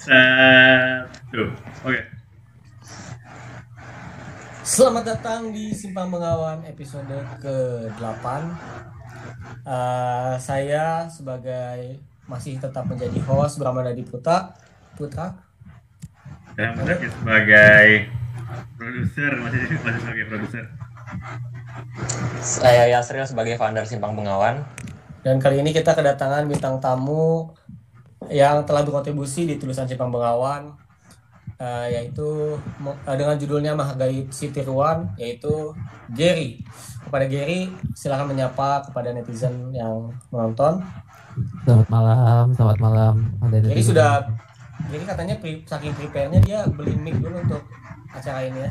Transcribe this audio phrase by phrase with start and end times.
[0.00, 1.42] Satu.
[1.84, 2.00] Oke.
[4.64, 7.10] Selamat datang di Simpang Bengawan episode
[7.42, 8.24] ke-8
[9.60, 14.56] Eh, Saya sebagai masih tetap menjadi host Bramada Putra
[14.96, 15.36] Putra
[16.56, 18.08] Dan Mudah sebagai
[18.80, 20.64] produser masih masih sebagai produser.
[22.40, 24.64] Saya Yasril sebagai founder Simpang Bengawan.
[25.20, 27.52] Dan kali ini kita kedatangan bintang tamu
[28.28, 30.76] yang telah berkontribusi di tulisan Simpang Bengawan
[31.56, 35.72] eh, yaitu eh, dengan judulnya Menghargai si Tiruan yaitu
[36.12, 36.60] Gary.
[37.00, 40.84] Kepada Gary silakan menyapa kepada netizen yang menonton.
[41.64, 43.14] Selamat malam, selamat malam.
[43.40, 43.88] Ada Jadi netizen.
[43.96, 44.12] sudah
[44.90, 47.62] jadi katanya pre, saking prepare-nya dia beli mic dulu untuk
[48.10, 48.70] acara ini ya.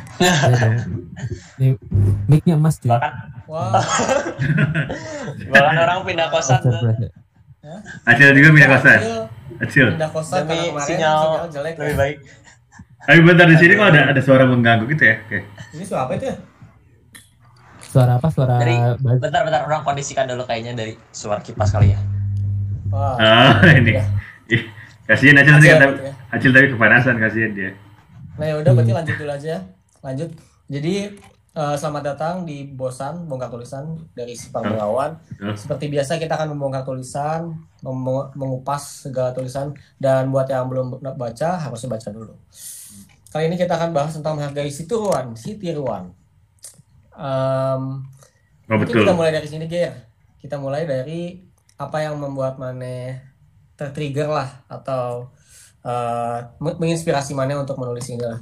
[1.62, 1.78] Ini
[2.26, 2.90] mic-nya emas cuy.
[2.90, 3.14] Bahkan
[3.46, 3.78] Wah,
[5.54, 6.62] bahkan orang pindah kosan.
[8.10, 9.00] Acil juga pindah kosan.
[9.00, 9.88] Acil Acil.
[9.90, 11.74] pindah kosan Demi karena kemarin sinyal sinyal jelek.
[11.76, 11.98] lebih ya.
[11.98, 12.18] baik.
[13.00, 15.16] Tapi bentar di sini kok ada ada suara mengganggu gitu ya?
[15.22, 15.40] Oke.
[15.72, 16.36] Ini suara apa itu ya?
[17.82, 18.28] Suara apa?
[18.30, 22.00] Suara Dari bas- bentar-bentar orang kondisikan dulu kayaknya dari suara kipas kali ya.
[22.90, 23.16] Wah.
[23.18, 23.98] Ah, ini.
[24.48, 24.62] Ih,
[25.04, 26.14] Kasihan Acil nanti Acil kata ya.
[26.30, 27.72] Acil tapi kepanasan kasihan dia.
[28.38, 29.56] Nah ya udah berarti lanjut dulu aja.
[30.00, 30.30] Lanjut.
[30.70, 30.94] Jadi
[31.50, 35.18] eh, selamat datang di Bosan Bongkar Tulisan dari Sipang Bengawan.
[35.42, 35.56] Oh.
[35.56, 37.50] Seperti biasa kita akan membongkar tulisan,
[37.82, 42.34] mem- mengupas segala tulisan dan buat yang belum baca harus baca dulu.
[43.30, 46.10] Kali ini kita akan bahas tentang menghargai si Tiruan, si Tiruan.
[47.14, 47.84] Em,
[48.70, 49.02] Oh betul.
[49.02, 49.94] kita mulai dari sini Ger.
[50.38, 51.42] Kita mulai dari
[51.76, 53.18] apa yang membuat Mane
[53.74, 55.34] tertrigger lah atau
[56.62, 58.38] meng- menginspirasi Mane untuk menulis ini lah.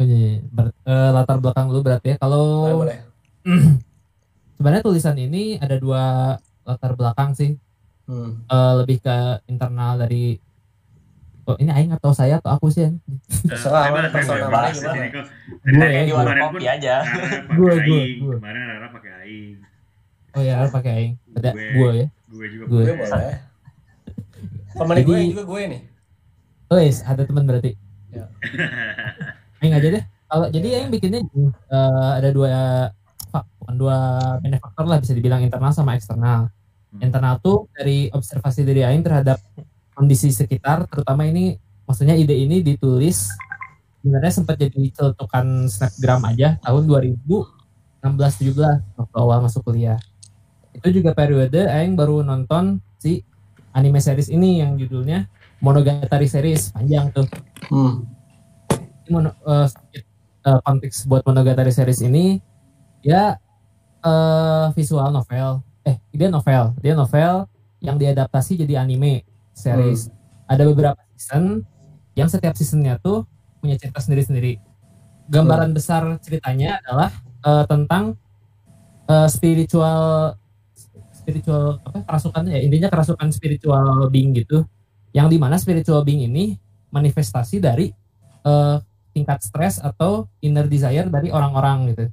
[0.00, 0.40] Oh, iya, iya.
[0.48, 2.16] Ber- eh, latar belakang dulu berarti ya.
[2.16, 2.98] Kalau Boleh, boleh.
[4.56, 6.02] sebenarnya tulisan ini ada dua
[6.64, 7.60] latar belakang sih.
[8.08, 8.40] Hmm.
[8.42, 10.40] Eh, lebih ke internal dari
[11.44, 12.86] Oh, ini aing atau saya atau aku sih?
[13.42, 15.02] Terserah, Bebas, personal mana gimana?
[15.10, 16.14] Gue ya, Kayak di gue.
[16.14, 16.94] warung kopi aja.
[17.02, 18.18] Rara Gue, gue, aing.
[18.22, 18.34] gue.
[18.38, 19.56] Kemarin Rara pakai aing.
[20.30, 21.14] Oh ya, pakai aing.
[21.34, 21.66] Ada Gue.
[21.74, 22.06] gue ya.
[22.30, 22.82] Gue juga Gue.
[22.86, 23.34] Gue boleh.
[24.78, 25.82] Pemain gue juga gue nih.
[26.70, 27.72] Oh, yes, ada teman berarti.
[28.14, 28.24] Ya.
[29.60, 30.04] Aing aja deh.
[30.30, 30.76] Kalau jadi Ya.
[30.80, 31.20] aing bikinnya
[31.70, 32.48] eh, ada dua
[33.30, 33.96] bukan dua
[34.42, 36.50] benefaktor lah bisa dibilang internal sama eksternal.
[36.90, 37.00] Hmm.
[37.02, 39.38] Internal tuh dari observasi dari aing terhadap
[39.94, 41.54] kondisi sekitar, terutama ini
[41.84, 43.30] maksudnya ide ini ditulis
[44.00, 50.00] sebenarnya sempat jadi celetukan snapgram aja tahun 2016-17 waktu awal masuk kuliah.
[50.72, 53.20] Itu juga periode aing baru nonton si
[53.70, 55.28] anime series ini yang judulnya
[55.60, 57.28] Monogatari series panjang tuh
[57.68, 58.08] Hmm.
[59.18, 60.04] Eh, sedikit
[60.46, 62.38] eh, konteks buat Monogatari series ini
[63.02, 63.36] ya
[64.00, 65.64] eh, visual novel.
[65.84, 66.76] Eh dia novel.
[66.80, 67.48] Dia novel
[67.80, 69.24] yang diadaptasi jadi anime
[69.56, 70.12] series.
[70.46, 71.64] Ada beberapa season
[72.18, 73.24] yang setiap seasonnya tuh
[73.60, 74.60] punya cerita sendiri-sendiri.
[75.30, 77.10] Gambaran besar ceritanya adalah
[77.44, 78.16] eh, tentang
[79.08, 80.34] eh, spiritual
[81.14, 82.58] spiritual apa kerasukan ya?
[82.60, 84.64] Intinya kerasukan spiritual being gitu.
[85.10, 86.58] Yang di mana spiritual being ini
[86.90, 87.92] manifestasi dari
[88.44, 88.76] eh,
[89.10, 92.04] tingkat stres atau inner desire dari orang-orang gitu.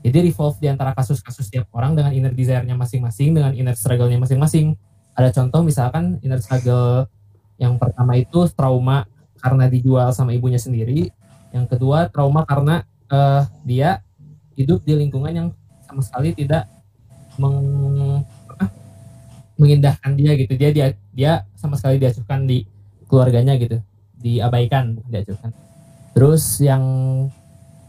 [0.00, 4.72] Jadi revolve di antara kasus-kasus tiap orang dengan inner desire-nya masing-masing, dengan inner struggle-nya masing-masing.
[5.12, 7.04] Ada contoh misalkan inner struggle
[7.60, 9.04] yang pertama itu trauma
[9.44, 11.12] karena dijual sama ibunya sendiri.
[11.52, 12.80] Yang kedua trauma karena
[13.12, 14.00] eh, dia
[14.56, 15.48] hidup di lingkungan yang
[15.84, 16.64] sama sekali tidak
[17.36, 18.24] meng,
[19.60, 20.56] mengindahkan dia gitu.
[20.56, 22.64] Dia dia dia sama sekali diacuhkan di
[23.04, 23.84] keluarganya gitu,
[24.16, 25.52] diabaikan bukan diacuhkan.
[26.14, 26.82] Terus yang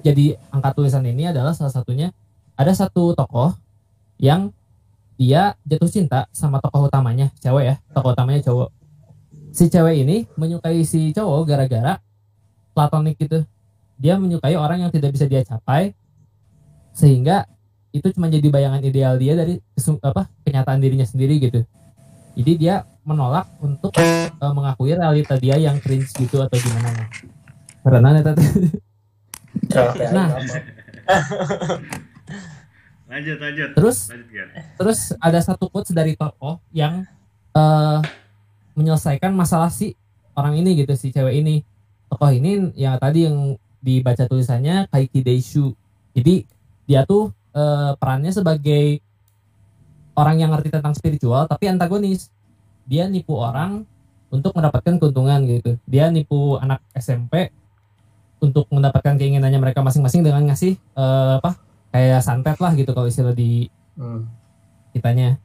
[0.02, 2.10] jadi angka tulisan ini adalah salah satunya
[2.58, 3.54] ada satu tokoh
[4.22, 4.54] yang
[5.18, 8.70] dia jatuh cinta sama tokoh utamanya, cewek ya, tokoh utamanya cowok.
[9.54, 12.02] Si cewek ini menyukai si cowok gara-gara
[12.74, 13.46] platonik gitu.
[14.02, 15.94] Dia menyukai orang yang tidak bisa dia capai
[16.92, 17.46] sehingga
[17.92, 19.60] itu cuma jadi bayangan ideal dia dari
[20.02, 21.62] apa kenyataan dirinya sendiri gitu.
[22.34, 27.06] Jadi dia menolak untuk eh, mengakui realita dia yang cringe gitu atau gimana.
[27.82, 28.32] Karena neta
[30.12, 30.30] Nah.
[33.12, 33.76] Lanjut, lanjut.
[33.76, 34.48] Terus Lanjut,
[34.80, 37.04] terus ada satu quotes dari tokoh yang
[37.52, 38.00] eh
[38.72, 40.00] menyelesaikan masalah si
[40.32, 41.60] orang ini gitu si cewek ini.
[42.08, 45.76] Tokoh ini ya tadi yang dibaca tulisannya Kaiki Deishu.
[46.16, 46.48] Jadi
[46.88, 49.04] dia tuh eh, perannya sebagai
[50.16, 52.32] orang yang ngerti tentang spiritual tapi antagonis.
[52.88, 53.84] Dia nipu orang
[54.32, 55.76] untuk mendapatkan keuntungan gitu.
[55.84, 57.52] Dia nipu anak SMP
[58.42, 61.62] untuk mendapatkan keinginannya mereka masing-masing dengan ngasih eh, apa
[61.94, 64.26] kayak santet lah gitu kalau istilah di Hmm.
[64.96, 65.38] kitanya.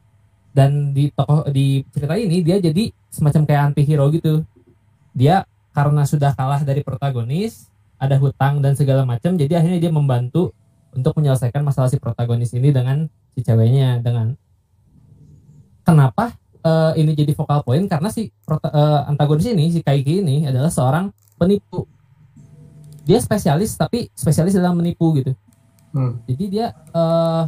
[0.57, 4.41] Dan di tokoh di cerita ini dia jadi semacam kayak anti hero gitu.
[5.13, 5.45] Dia
[5.77, 7.69] karena sudah kalah dari protagonis
[8.01, 10.57] ada hutang dan segala macam jadi akhirnya dia membantu
[10.97, 14.33] untuk menyelesaikan masalah si protagonis ini dengan si ceweknya dengan
[15.85, 16.33] kenapa
[16.65, 17.85] eh, ini jadi vokal point?
[17.87, 21.85] Karena si prota- eh, antagonis ini si Kaiki ini adalah seorang penipu
[23.07, 25.33] dia spesialis tapi spesialis dalam menipu gitu
[25.95, 26.21] Hmm.
[26.29, 27.43] jadi dia eh,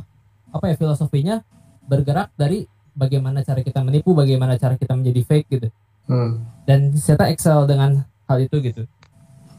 [0.48, 1.44] apa ya filosofinya
[1.84, 2.64] bergerak dari
[2.96, 5.68] bagaimana cara kita menipu bagaimana cara kita menjadi fake gitu
[6.08, 6.40] Hmm.
[6.64, 8.88] dan Zeta excel dengan hal itu gitu.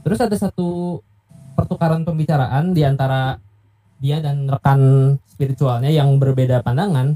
[0.01, 0.97] Terus ada satu
[1.53, 3.37] pertukaran pembicaraan di antara
[4.01, 4.79] dia dan rekan
[5.29, 7.13] spiritualnya yang berbeda pandangan.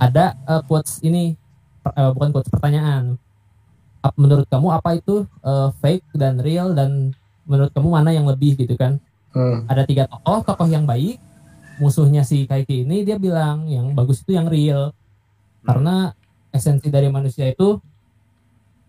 [0.00, 1.36] Ada eh, quotes ini
[1.84, 3.20] per- eh, bukan quotes pertanyaan.
[4.16, 7.12] Menurut kamu apa itu eh, fake dan real dan
[7.44, 9.00] menurut kamu mana yang lebih gitu kan?
[9.34, 9.66] Hmm.
[9.66, 11.18] Ada tiga tokoh, tokoh yang baik,
[11.82, 14.94] musuhnya si Kaiki ini dia bilang yang bagus itu yang real.
[15.64, 16.12] Karena
[16.54, 17.80] esensi dari manusia itu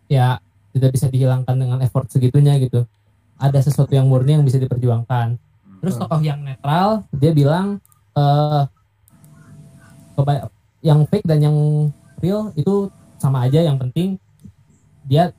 [0.06, 0.38] ya
[0.75, 2.84] tidak bisa dihilangkan dengan effort segitunya gitu.
[3.40, 5.40] Ada sesuatu yang murni yang bisa diperjuangkan.
[5.81, 7.80] Terus tokoh yang netral dia bilang
[8.16, 8.63] eh
[10.16, 11.57] keba- yang fake dan yang
[12.22, 12.88] real itu
[13.19, 14.16] sama aja yang penting
[15.06, 15.34] dia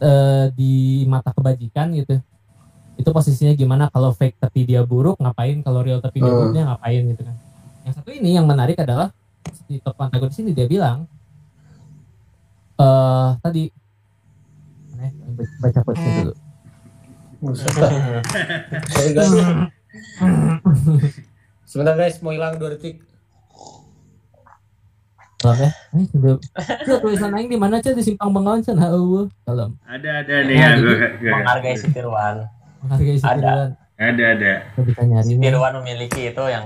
[0.00, 0.72] eh, di
[1.08, 2.20] mata kebajikan gitu
[2.96, 6.38] itu posisinya gimana kalau fake tapi dia buruk ngapain kalau real tapi dia Hmm.
[6.40, 7.36] buruk dia ngapain gitu kan
[7.84, 9.12] yang satu ini yang menarik adalah
[9.68, 11.04] di tokoh antagonis ini dia bilang
[12.76, 13.62] eh tadi
[14.96, 15.28] mana ya?
[15.60, 16.32] baca dulu.
[21.68, 23.04] Sebentar guys, mau hilang dua detik.
[25.54, 25.70] Ya.
[25.94, 26.36] Eh.
[26.82, 29.30] Sudah tulisan aing di mana aja di simpang Bengawan can heueuh.
[29.46, 29.78] Salam.
[29.86, 30.96] Ada ada nih ya gua
[31.38, 32.36] Menghargai si Tirwan.
[32.82, 33.76] Menghargai si Ada.
[33.96, 34.52] Ada.
[34.74, 35.30] Kita bisa nyari.
[35.38, 35.42] nih.
[35.46, 36.64] Tirwan memiliki itu yang.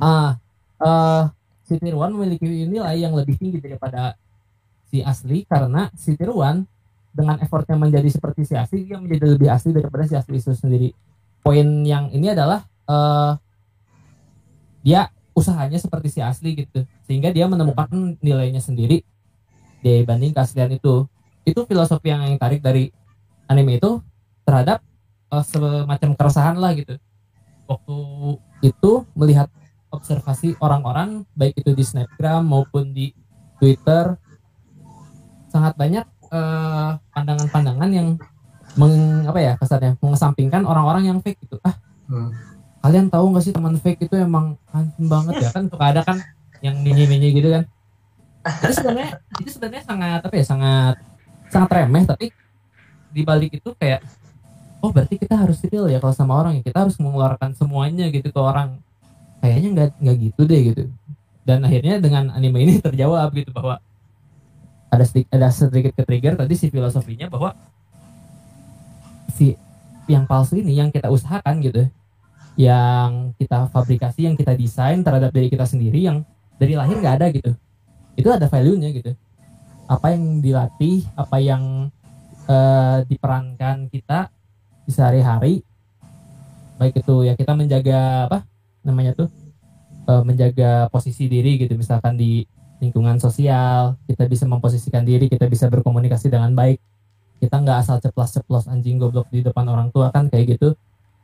[0.00, 0.38] Ah,
[0.80, 1.22] eh
[1.68, 4.16] si Tirwan memiliki nilai yang lebih tinggi daripada
[4.88, 6.64] si asli karena si Tirwan
[7.12, 10.90] dengan effortnya menjadi seperti si asli dia menjadi lebih asli daripada si asli itu sendiri.
[11.44, 13.32] Poin yang ini adalah eh
[14.82, 17.88] dia usahanya seperti si asli gitu sehingga dia menemukan
[18.20, 19.04] nilainya sendiri
[19.82, 21.08] dibanding keaslian itu.
[21.42, 22.94] Itu filosofi yang yang tarik dari
[23.50, 23.98] anime itu
[24.46, 24.78] terhadap
[25.34, 26.94] eh, semacam keresahan lah gitu.
[27.66, 27.96] Waktu
[28.62, 29.50] itu melihat
[29.92, 33.12] observasi orang-orang baik itu di snapgram maupun di
[33.58, 34.16] twitter
[35.50, 38.08] sangat banyak eh, pandangan-pandangan yang
[38.78, 41.76] meng, apa ya kasarnya mengesampingkan orang-orang yang fake gitu ah
[42.12, 42.28] Hmm.
[42.82, 45.48] Kalian tahu nggak sih teman fake itu emang hantu banget ya?
[45.54, 46.18] Kan suka ada kan
[46.58, 47.64] yang minyi-minyi gitu kan?
[48.42, 50.94] Itu sebenarnya itu sebenarnya sangat apa ya sangat
[51.46, 52.26] sangat remeh tapi
[53.12, 54.02] di balik itu kayak
[54.82, 56.62] oh berarti kita harus real ya kalau sama orang ya?
[56.66, 58.82] Kita harus mengeluarkan semuanya gitu ke orang.
[59.38, 60.84] Kayaknya nggak nggak gitu deh gitu.
[61.46, 63.78] Dan akhirnya dengan anime ini terjawab gitu bahwa
[64.92, 67.54] ada sedikit ada sedikit ke trigger tadi si filosofinya bahwa
[69.32, 69.56] si
[70.10, 71.88] yang palsu ini yang kita usahakan gitu
[72.56, 76.20] yang kita fabrikasi yang kita desain terhadap diri kita sendiri yang
[76.60, 77.50] dari lahir nggak ada gitu.
[78.12, 79.12] Itu ada value-nya gitu.
[79.88, 81.88] Apa yang dilatih apa yang
[82.48, 84.28] eh, diperankan kita
[84.84, 85.54] di sehari-hari
[86.76, 88.38] baik itu ya kita menjaga apa
[88.82, 89.28] namanya tuh
[90.08, 91.72] eh, menjaga posisi diri gitu.
[91.72, 92.44] Misalkan di
[92.84, 96.76] lingkungan sosial kita bisa memposisikan diri kita bisa berkomunikasi dengan baik.
[97.40, 100.78] Kita nggak asal ceplos-ceplos anjing goblok di depan orang tua kan kayak gitu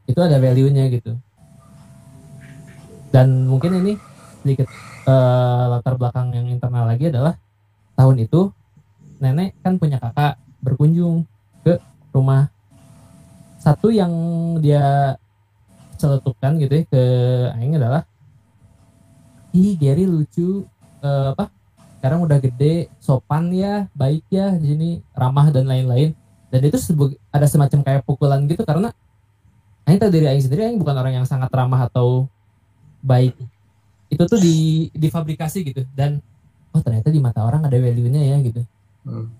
[0.08, 1.12] itu ada value-nya gitu.
[3.12, 3.92] Dan mungkin ini
[4.40, 4.68] sedikit
[5.04, 7.36] eh, latar belakang yang internal lagi adalah
[7.92, 8.48] tahun itu
[9.20, 11.28] nenek kan punya kakak berkunjung
[11.60, 11.76] ke
[12.14, 12.48] rumah
[13.58, 14.12] satu yang
[14.62, 15.18] dia
[15.98, 17.02] celetukan gitu ya ke
[17.58, 18.06] Aing adalah
[19.52, 20.64] ih Gary lucu
[21.02, 21.50] eh, apa
[21.98, 26.14] sekarang udah gede sopan ya baik ya di ramah dan lain-lain.
[26.48, 26.78] Dan itu
[27.28, 28.94] ada semacam kayak pukulan gitu karena
[29.88, 30.68] Aing tahu dari Aing sendiri.
[30.68, 32.28] Aing bukan orang yang sangat ramah atau
[33.00, 33.32] baik.
[34.12, 35.82] Itu tuh di difabrikasi gitu.
[35.96, 36.20] Dan
[36.70, 38.62] oh ternyata di mata orang ada value-nya ya gitu.
[39.08, 39.32] Hmm.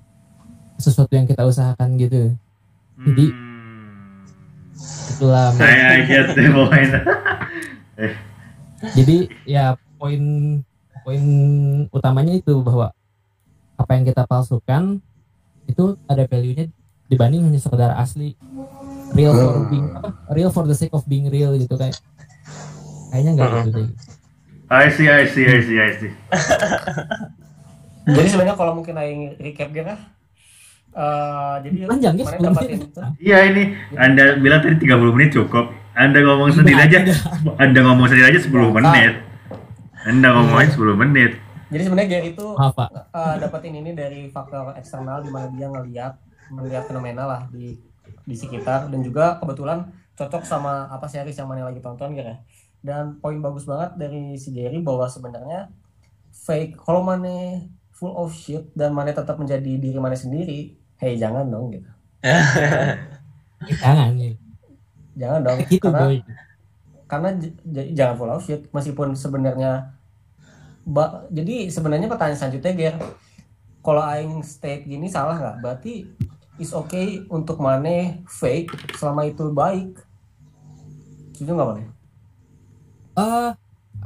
[0.78, 2.32] sesuatu yang kita usahakan gitu.
[3.02, 4.24] Jadi- Hmm.
[5.12, 5.50] itulah.
[5.52, 6.92] Saya get the point.
[8.94, 9.64] jadi ya
[9.98, 10.22] poin
[11.02, 11.22] poin
[11.90, 12.94] utamanya itu bahwa
[13.74, 15.02] apa yang kita palsukan
[15.66, 16.70] itu ada value-nya
[17.10, 18.38] dibanding hanya sekedar asli
[19.12, 19.68] real for Hmm.
[19.68, 21.96] being apa real for the sake of being real gitu kayak
[23.08, 23.88] kayaknya nggak gitu deh
[24.68, 26.12] I see, I see, I see, I see.
[28.20, 29.96] Jadi sebenarnya kalau mungkin aing recap kah?
[30.92, 33.00] Eh, jadi Panjang, ya, kemarin 10 dapatin itu.
[33.20, 33.62] Iya ini,
[33.94, 35.72] Anda bilang tadi 30 menit cukup.
[35.92, 37.54] Anda ngomong sendiri Enggak, aja, tidak.
[37.56, 38.72] Anda ngomong sendiri aja 10 Enggak.
[38.76, 39.12] menit.
[40.04, 41.32] Anda ngomong aja 10 menit.
[41.68, 46.12] Jadi sebenarnya Gary itu uh, dapetin ini dari faktor eksternal di mana dia ngelihat
[46.48, 47.76] melihat fenomena lah di
[48.28, 52.38] di sekitar dan juga kebetulan cocok sama apa series yang mana lagi tonton gitu ya.
[52.85, 55.61] Dan poin bagus banget dari si Gary bahwa sebenarnya
[56.44, 57.64] fake kalau mana
[57.97, 61.90] full of shit dan mana tetap menjadi diri mana sendiri, hey jangan dong gitu.
[63.82, 64.32] Jangan ya.
[65.18, 66.16] Jangan dong Gitu karena boy.
[67.11, 67.28] karena
[67.97, 69.97] jangan full of shit meskipun sebenarnya
[71.28, 72.97] jadi sebenarnya pertanyaan selanjutnya Ger
[73.85, 75.94] kalau aing state gini salah nggak berarti
[76.58, 79.94] is okay untuk mana fake selama itu baik
[81.34, 81.98] setuju nggak mana
[83.18, 83.50] Eh,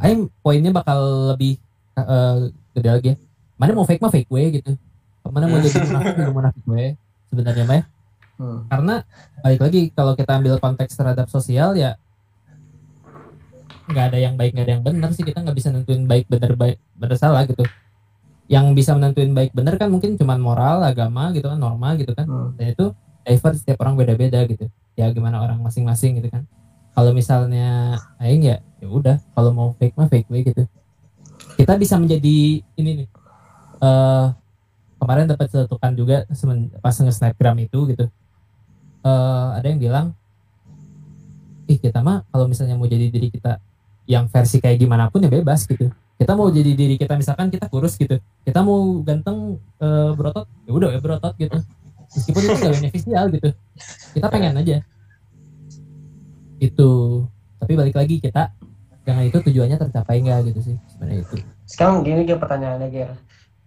[0.00, 1.60] Aing poinnya bakal lebih
[2.00, 2.36] eh,
[2.72, 3.16] gede lagi ya.
[3.60, 4.72] Mana mau fake mah fake gue gitu.
[5.28, 6.84] Mana mau jadi munafik juga munafik gue
[7.28, 7.76] sebenarnya mah.
[7.76, 7.84] ya.
[8.40, 8.58] hmm.
[8.72, 8.94] Karena
[9.44, 12.00] balik lagi kalau kita ambil konteks terhadap sosial ya
[13.82, 16.54] nggak ada yang baik nggak ada yang benar sih kita nggak bisa nentuin baik benar
[16.56, 17.66] baik benar salah gitu.
[18.50, 22.26] Yang bisa menentuin baik benar kan mungkin cuman moral, agama gitu kan, norma gitu kan.
[22.26, 22.50] Hmm.
[22.58, 22.86] dan itu
[23.22, 24.66] diverse setiap orang beda-beda gitu.
[24.98, 26.44] Ya gimana orang masing-masing gitu kan.
[26.92, 30.66] Kalau misalnya aing ya ya udah kalau mau fake mah fake way gitu.
[31.56, 33.08] Kita bisa menjadi ini nih
[33.82, 34.26] eh
[35.02, 36.16] kemarin dapat cetukan juga
[36.82, 38.04] pas nge-snapgram itu gitu.
[39.02, 40.06] Eh ada yang bilang
[41.70, 43.62] ih kita mah kalau misalnya mau jadi diri kita
[44.04, 45.88] yang versi kayak gimana pun ya bebas gitu
[46.22, 50.70] kita mau jadi diri kita misalkan kita kurus gitu kita mau ganteng eh, berotot ya
[50.70, 51.58] udah ya berotot gitu.
[52.12, 53.48] Meskipun itu gak beneficial gitu.
[54.12, 54.76] Kita pengen aja.
[56.60, 56.90] Itu
[57.58, 58.52] tapi balik lagi kita
[59.02, 61.36] dengan itu tujuannya tercapai nggak gitu sih sebenarnya itu.
[61.66, 63.12] Sekarang gini Ger pertanyaannya Ger.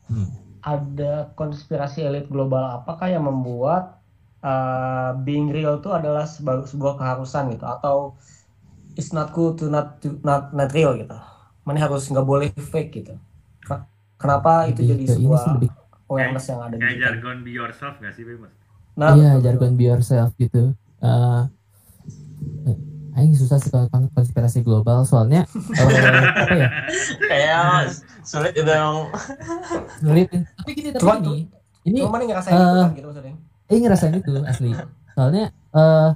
[0.05, 0.29] Hmm.
[0.65, 4.01] ada konspirasi elit global apakah yang membuat
[4.45, 7.65] uh, being real itu adalah sebuah, sebuah keharusan gitu?
[7.65, 8.17] Atau
[8.97, 11.13] it's not cool to not to not not real gitu
[11.65, 13.13] mana harus nggak boleh fake gitu.
[13.59, 13.83] Ken-
[14.15, 15.69] kenapa itu jadi ini sebuah sih lebih
[16.05, 18.45] awareness yang ada di Kayak jargon be yourself gak sih, Bim?
[18.95, 20.71] nah iya betul, jargon be yourself gitu.
[20.99, 21.41] Eh
[22.65, 22.77] eh,
[23.15, 25.87] Aing susah sih kalau kon- konspirasi global soalnya eh,
[26.43, 26.69] apa ya?
[27.21, 29.07] Kayak sulit itu yang
[29.97, 30.27] sulit.
[30.31, 31.41] Tapi gini tapi Cuman- gini
[31.85, 33.33] ini ngerasain Eh, itu kan gitu maksudnya.
[33.65, 34.71] Eh ngerasain itu asli.
[35.11, 36.09] Soalnya eh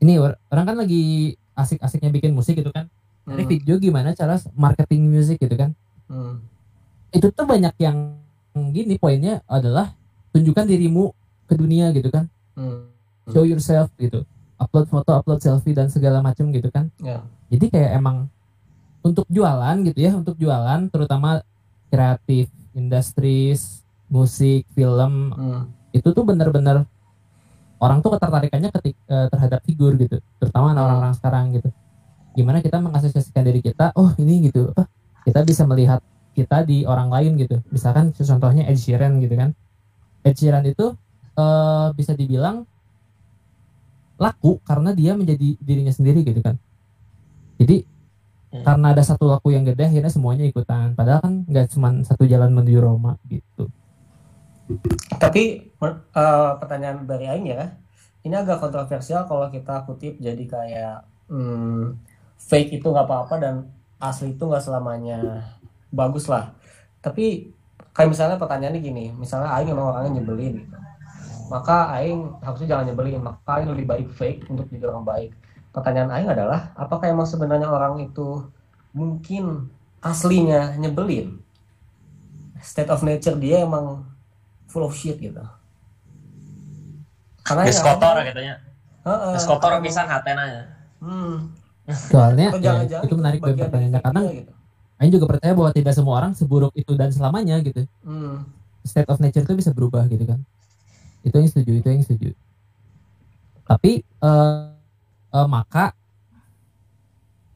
[0.00, 1.02] ini or- orang kan lagi
[1.52, 2.88] asik-asiknya bikin musik gitu kan.
[3.30, 5.70] Dari Hmm, video gimana cara marketing musik gitu kan.
[6.10, 6.34] hmm,
[7.14, 8.18] Itu tuh banyak yang
[8.74, 9.94] gini poinnya adalah
[10.34, 11.14] tunjukkan dirimu
[11.46, 12.26] ke dunia gitu kan.
[12.58, 12.90] hmm,
[13.30, 14.26] Show yourself gitu.
[14.58, 16.90] Upload foto, upload selfie dan segala macam gitu kan.
[16.98, 18.26] ya Jadi kayak emang
[19.00, 21.40] untuk jualan gitu ya, untuk jualan terutama
[21.88, 25.62] kreatif, industries, musik, film, hmm,
[25.94, 26.86] itu tuh bener-bener
[27.80, 31.68] orang tuh ketertarikannya ketik eh, terhadap figur gitu terutama orang-orang sekarang gitu
[32.40, 34.88] gimana kita mengasosiasikan diri kita oh ini gitu apa
[35.28, 36.00] kita bisa melihat
[36.32, 37.60] kita di orang lain gitu.
[37.68, 39.52] Misalkan contohnya Ed Sheeran gitu kan.
[40.24, 40.96] Ed Sheeran itu
[41.36, 42.64] eh, bisa dibilang
[44.20, 46.56] laku karena dia menjadi dirinya sendiri gitu kan.
[47.60, 47.84] Jadi
[48.50, 48.66] Hmm.
[48.66, 50.98] karena ada satu laku yang gede akhirnya semuanya ikutan.
[50.98, 53.70] Padahal kan nggak cuma satu jalan menuju Roma gitu.
[55.22, 57.78] Tapi eh, pertanyaan dari Aing ya,
[58.26, 61.94] ini agak kontroversial kalau kita kutip jadi kayak hmm,
[62.40, 63.54] fake itu nggak apa-apa dan
[64.00, 65.44] asli itu nggak selamanya
[65.92, 66.56] bagus lah.
[67.04, 67.52] Tapi
[67.92, 70.76] kayak misalnya pertanyaannya gini, misalnya Aing memang orangnya nyebelin gitu.
[71.50, 75.30] Maka Aing harusnya jangan nyebelin, maka Aing lebih baik fake untuk jadi orang baik.
[75.74, 78.46] Pertanyaan Aing adalah, apakah emang sebenarnya orang itu
[78.94, 79.68] mungkin
[80.00, 81.42] aslinya nyebelin?
[82.62, 84.04] State of nature dia emang
[84.70, 85.42] full of shit gitu.
[87.42, 88.54] Karena ya- kotor katanya.
[89.00, 89.32] Heeh.
[89.34, 90.62] Geus kotor pisan hatena ya.
[91.00, 91.50] Hmm.
[91.94, 94.52] Soalnya ya, itu menarik dari pertanyaannya karena dia gitu.
[95.00, 97.88] Aing juga percaya bahwa tidak semua orang seburuk itu dan selamanya gitu.
[98.04, 98.44] Hmm.
[98.84, 100.40] State of nature itu bisa berubah gitu kan.
[101.24, 102.30] Itu yang setuju, itu yang setuju.
[103.64, 104.60] Tapi eh,
[105.32, 105.96] eh, maka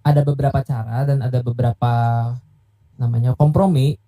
[0.00, 1.92] ada beberapa cara dan ada beberapa
[2.96, 4.00] namanya kompromi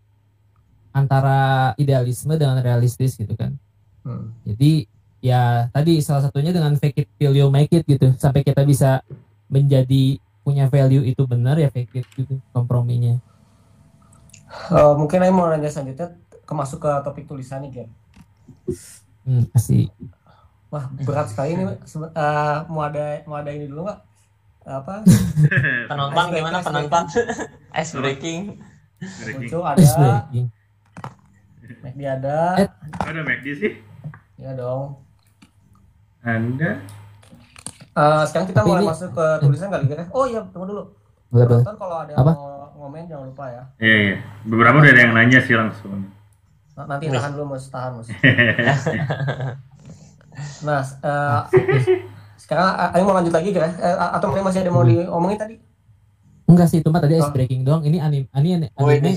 [0.96, 3.52] antara idealisme dengan realistis gitu kan.
[4.00, 4.32] Hmm.
[4.48, 4.88] Jadi
[5.20, 9.04] ya tadi salah satunya dengan fake it till you make it gitu sampai kita bisa
[9.50, 13.18] menjadi punya value itu benar ya fake it gitu komprominya.
[14.46, 16.14] Eh, mungkin Aing mau nanya selanjutnya
[16.46, 17.88] ke masuk ke topik tulisan nih, Gen.
[19.26, 19.90] Hmm, asik.
[20.70, 21.64] Wah, berat sekali ini.
[21.86, 24.00] Sebe- eh, mau ada mau ada ini dulu nggak?
[24.66, 24.94] Apa?
[25.90, 27.04] Penonton gimana penonton?
[27.74, 28.40] Ice breaking.
[29.22, 29.34] Breaking.
[29.34, 30.46] Muncul ada, breaking.
[31.82, 32.68] McD ada, Eh.
[33.02, 33.72] Ada McD sih?
[34.38, 35.02] ya dong.
[36.26, 36.82] Anda?
[37.96, 40.04] Eh, sekarang kita Tapi mulai ini- masuk ke tulisan kali ya.
[40.12, 40.82] Oh iya, tunggu dulu.
[41.26, 41.62] Boleh, boleh.
[41.66, 42.32] Kalau ada Apa?
[42.32, 43.62] mau ngomen jangan lupa ya.
[43.78, 44.16] Iya iya.
[44.44, 46.04] Beberapa udah ada yang nanya sih langsung.
[46.76, 48.08] Nah, nanti tahan dulu mus, tahan mus.
[50.62, 51.40] Nah, eh,
[52.36, 53.72] sekarang A- Aing mau lanjut lagi kira?
[53.72, 55.54] Eh, atau mungkin masih ada mau diomongin tadi?
[56.46, 57.32] Enggak sih, itu mah tadi ice Oh.
[57.32, 57.82] breaking doang.
[57.82, 59.12] Ini anime anime Oh, anime ini.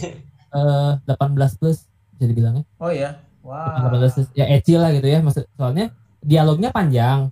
[0.50, 1.84] eh, 18 plus
[2.16, 2.64] bisa dibilangnya.
[2.80, 3.20] Oh iya.
[3.44, 3.86] Wah.
[3.86, 4.28] 18 plus.
[4.34, 5.20] Ya ecchi lah gitu ya.
[5.20, 7.30] Maksud soalnya dialognya panjang.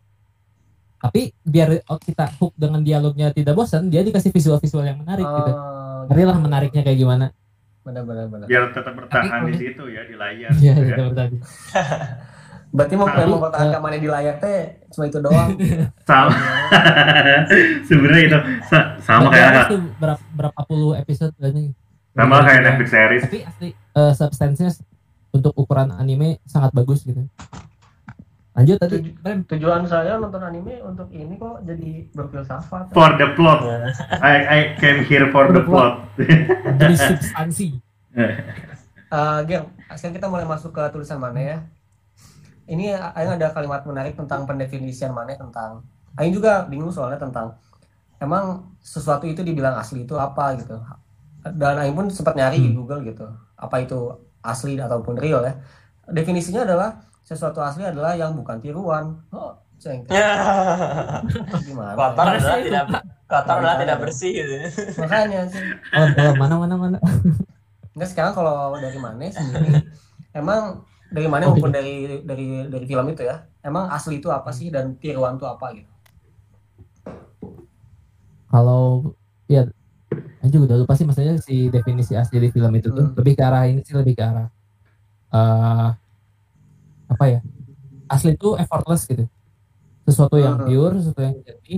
[0.98, 5.52] Tapi biar oh, kita hook dengan dialognya tidak bosan, dia dikasih visual-visual yang menarik gitu.
[5.54, 7.26] Oh, Ngeri lah menariknya kayak gimana.
[7.86, 8.46] Benar benar benar.
[8.50, 10.52] Biar tetap bertahan Tapi- di situ ya di layar.
[10.58, 10.98] Iya, gitu ya.
[10.98, 11.38] gitu tadi.
[12.68, 14.62] Berarti mau Tapi, yang mempertahankan mana di layar teh
[14.92, 15.50] cuma itu doang.
[16.10, 16.36] Sama.
[17.88, 21.72] Sebenarnya itu sa- sama kayak berapa, berapa puluh episode ini.
[22.18, 23.24] sama kayak Netflix series.
[23.30, 24.74] Tapi asli eh, substansinya
[25.30, 27.24] untuk ukuran anime sangat bagus gitu.
[28.58, 29.14] Lanjut tadi.
[29.54, 32.90] Tujuan saya nonton anime untuk ini kok jadi berfilsafat.
[32.90, 33.62] For the plot.
[34.18, 36.10] I I came here for the plot.
[36.82, 37.68] Jadi substansi.
[39.08, 39.64] Eh, Ger,
[39.96, 41.58] sekarang kita mulai masuk ke tulisan mana ya?
[42.68, 45.88] Ini Aing ada kalimat menarik tentang pendefinisian mana tentang
[46.20, 47.56] Aing juga bingung soalnya tentang
[48.20, 50.76] emang sesuatu itu dibilang asli itu apa gitu.
[51.56, 53.32] Dan Aing pun sempat nyari di Google gitu.
[53.56, 54.12] Apa itu
[54.44, 55.56] asli ataupun real ya.
[56.12, 59.20] Definisinya adalah sesuatu asli adalah yang bukan tiruan.
[59.36, 60.08] Oh, ceng.
[61.68, 61.92] Gimana?
[61.94, 62.40] Kotor ya?
[62.40, 62.84] adalah tidak
[63.28, 64.56] kotor adalah tidak bersih gitu.
[65.04, 65.64] Makanya sih.
[65.92, 66.98] Oh, oh, mana mana mana.
[67.92, 69.84] Enggak sekarang kalau dari mana sendiri
[70.32, 74.52] emang dari mana Oh, maupun dari dari dari film itu ya emang asli itu apa
[74.54, 75.92] sih dan tiruan itu apa gitu
[78.48, 79.12] Kalau
[79.48, 79.68] ya
[80.48, 83.16] juga udah lupa sih maksudnya si definisi asli di film itu tuh Hmm.
[83.20, 84.48] lebih ke arah ini sih lebih ke arah
[85.36, 85.90] eh
[87.08, 87.40] apa ya
[88.08, 89.26] asli itu effortless gitu.
[90.08, 90.68] Sesuatu yang Hmm.
[90.68, 91.74] pure sesuatu yang jadi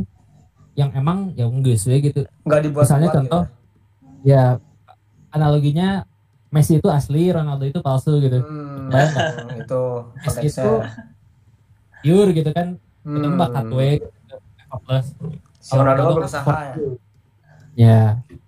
[0.78, 2.24] yang emang ya enggak sih gitu.
[2.46, 3.44] Nggak dibuat Misalnya contoh,
[4.24, 4.44] ya
[5.34, 6.06] analoginya
[6.50, 8.42] Messi itu asli Ronaldo itu palsu gitu.
[8.42, 9.14] Hmm, Bayang
[9.62, 9.82] itu
[10.26, 10.72] Messi itu
[12.00, 12.68] pure gitu kan
[13.06, 15.14] hmm, bakat we gitu, effortless.
[15.62, 16.74] Si Ronaldo berusaha ya?
[17.78, 18.00] ya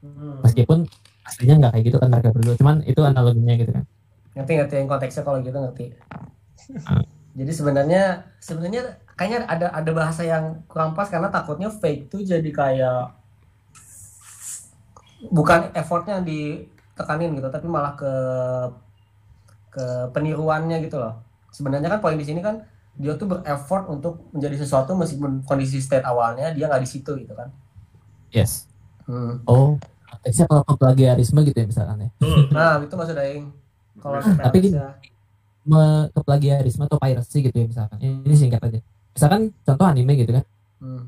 [0.02, 0.42] hmm.
[0.42, 0.90] meskipun
[1.28, 3.84] aslinya nggak kayak gitu kan mereka berdua cuman itu analoginya gitu kan.
[4.34, 5.86] Ngerti ngerti yang konteksnya kalau gitu ngerti.
[7.40, 8.04] jadi sebenarnya
[8.44, 13.22] sebenarnya kayaknya ada ada bahasa yang kurang pas karena takutnya fake tuh jadi kayak
[15.30, 18.14] bukan effortnya yang ditekanin gitu tapi malah ke
[19.72, 21.22] ke peniruannya gitu loh.
[21.54, 22.66] Sebenarnya kan poin di sini kan
[23.00, 27.32] dia tuh bereffort untuk menjadi sesuatu meskipun kondisi state awalnya dia nggak di situ gitu
[27.32, 27.48] kan.
[28.32, 28.68] Yes.
[29.10, 29.44] Hmm.
[29.50, 29.76] oh
[30.08, 32.10] konteksnya kalau plagiarisme gitu ya misalkan ya?
[32.56, 33.48] Nah itu maksud Aing.
[34.02, 34.78] Kalau Tapi gini.
[35.66, 36.06] Referensinya.
[36.06, 37.98] Me- ke plagiarisme atau piracy gitu ya misalkan.
[38.02, 38.80] Ini singkat aja.
[39.14, 40.46] Misalkan contoh anime gitu kan.
[40.82, 41.06] Hmm.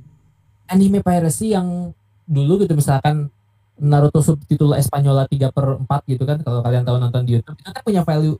[0.69, 1.91] anime piracy yang
[2.29, 3.29] dulu gitu misalkan
[3.81, 7.69] Naruto subtitul Espanyola 3 per 4 gitu kan kalau kalian tahu nonton di Youtube itu
[7.73, 8.37] kan punya value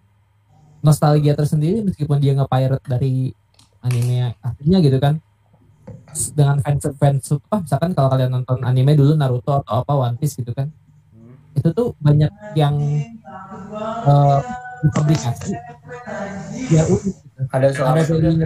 [0.85, 3.33] nostalgia tersendiri meskipun dia nge-pirate dari
[3.81, 5.17] anime aslinya gitu kan.
[6.37, 10.37] Dengan fans fans apa misalkan kalau kalian nonton anime dulu Naruto atau apa One Piece
[10.37, 10.69] gitu kan.
[11.57, 12.77] Itu tuh banyak yang
[14.83, 15.51] eh, dipublikasi
[16.69, 17.41] ya unik gitu.
[17.49, 18.43] ada suara ada value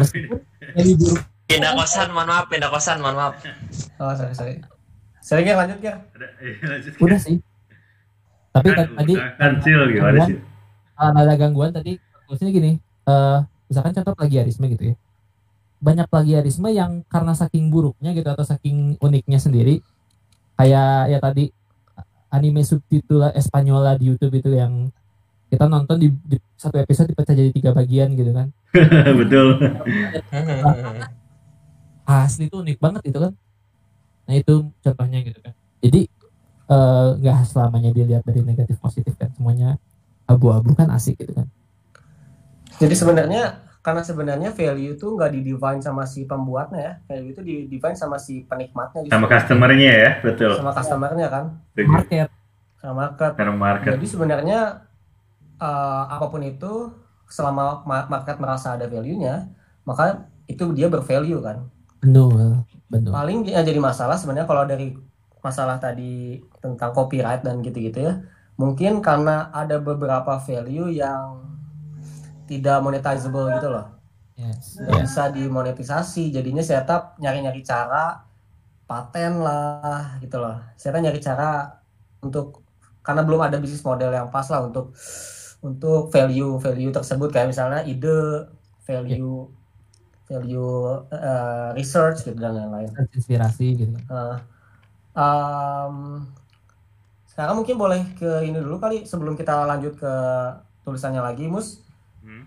[0.00, 0.38] meskipun
[0.74, 1.20] value buruk
[1.50, 3.34] Pindah kosan, mohon maaf, pindah kosan, mohon maaf.
[3.98, 4.54] oh sorry sorry.
[5.18, 5.98] Sorry Ger, lanjut eh,
[6.62, 6.92] lanjut.
[7.02, 7.42] udah sih.
[8.54, 9.30] Tapi Kan kan tadi udah.
[9.34, 10.36] Kancil gimana sih?
[10.94, 11.74] kalau ada gangguan.
[11.74, 11.98] Tadi
[12.30, 14.96] maksudnya gini eh misalkan contoh plagiarisme gitu ya.
[15.82, 19.82] Banyak plagiarisme yang karena saking buruknya gitu atau saking uniknya sendiri.
[20.54, 21.50] Kayak ya tadi
[22.30, 24.94] anime subtitul Espanyola di YouTube itu yang
[25.50, 28.54] kita nonton di, di satu episode dipecah jadi tiga bagian gitu kan
[29.20, 29.58] Betul.
[32.06, 33.34] asli itu unik banget gitu kan
[34.30, 36.00] nah itu contohnya gitu kan jadi
[36.70, 39.74] eh, nggak selamanya dilihat dari negatif positif kan semuanya
[40.30, 41.50] abu-abu kan asik gitu kan
[42.80, 47.40] Jadi sebenarnya karena sebenarnya value itu nggak di define sama si pembuatnya ya, value itu
[47.44, 49.12] di define sama si penikmatnya justru.
[49.16, 50.52] Sama customernya ya, betul.
[50.56, 51.44] sama customernya kan,
[51.88, 52.28] market
[52.80, 53.32] sama market.
[53.36, 53.92] Karena market.
[54.00, 54.58] Jadi sebenarnya
[55.62, 56.66] eh, apa pun itu
[57.36, 59.32] selama ma- market merasa ada value-nya,
[59.88, 60.04] maka
[60.52, 61.58] itu dia bervalue kan.
[62.02, 64.86] betul betul Paling yang jadi masalah sebenarnya kalau dari
[65.46, 68.12] masalah tadi tentang copyright dan gitu-gitu ya,
[68.60, 71.26] mungkin karena ada beberapa value yang
[72.48, 73.84] tidak monetizable gitu loh.
[74.36, 77.96] yes yes bisa dimonetisasi jadinya setup nyari-nyari cara
[78.88, 81.44] paten lah gitu loh saya nyari cara
[82.26, 82.46] untuk
[83.06, 84.84] karena belum ada bisnis model yang pas lah untuk
[85.60, 88.48] untuk value value tersebut kayak misalnya ide
[88.88, 89.48] value
[90.28, 90.70] value
[91.12, 94.36] eh, research gitu dan lain-lain inspirasi gitu Nah,
[95.16, 96.24] um,
[97.30, 100.12] sekarang mungkin boleh ke ini dulu kali sebelum kita lanjut ke
[100.84, 101.80] tulisannya lagi mus
[102.20, 102.44] Hmm,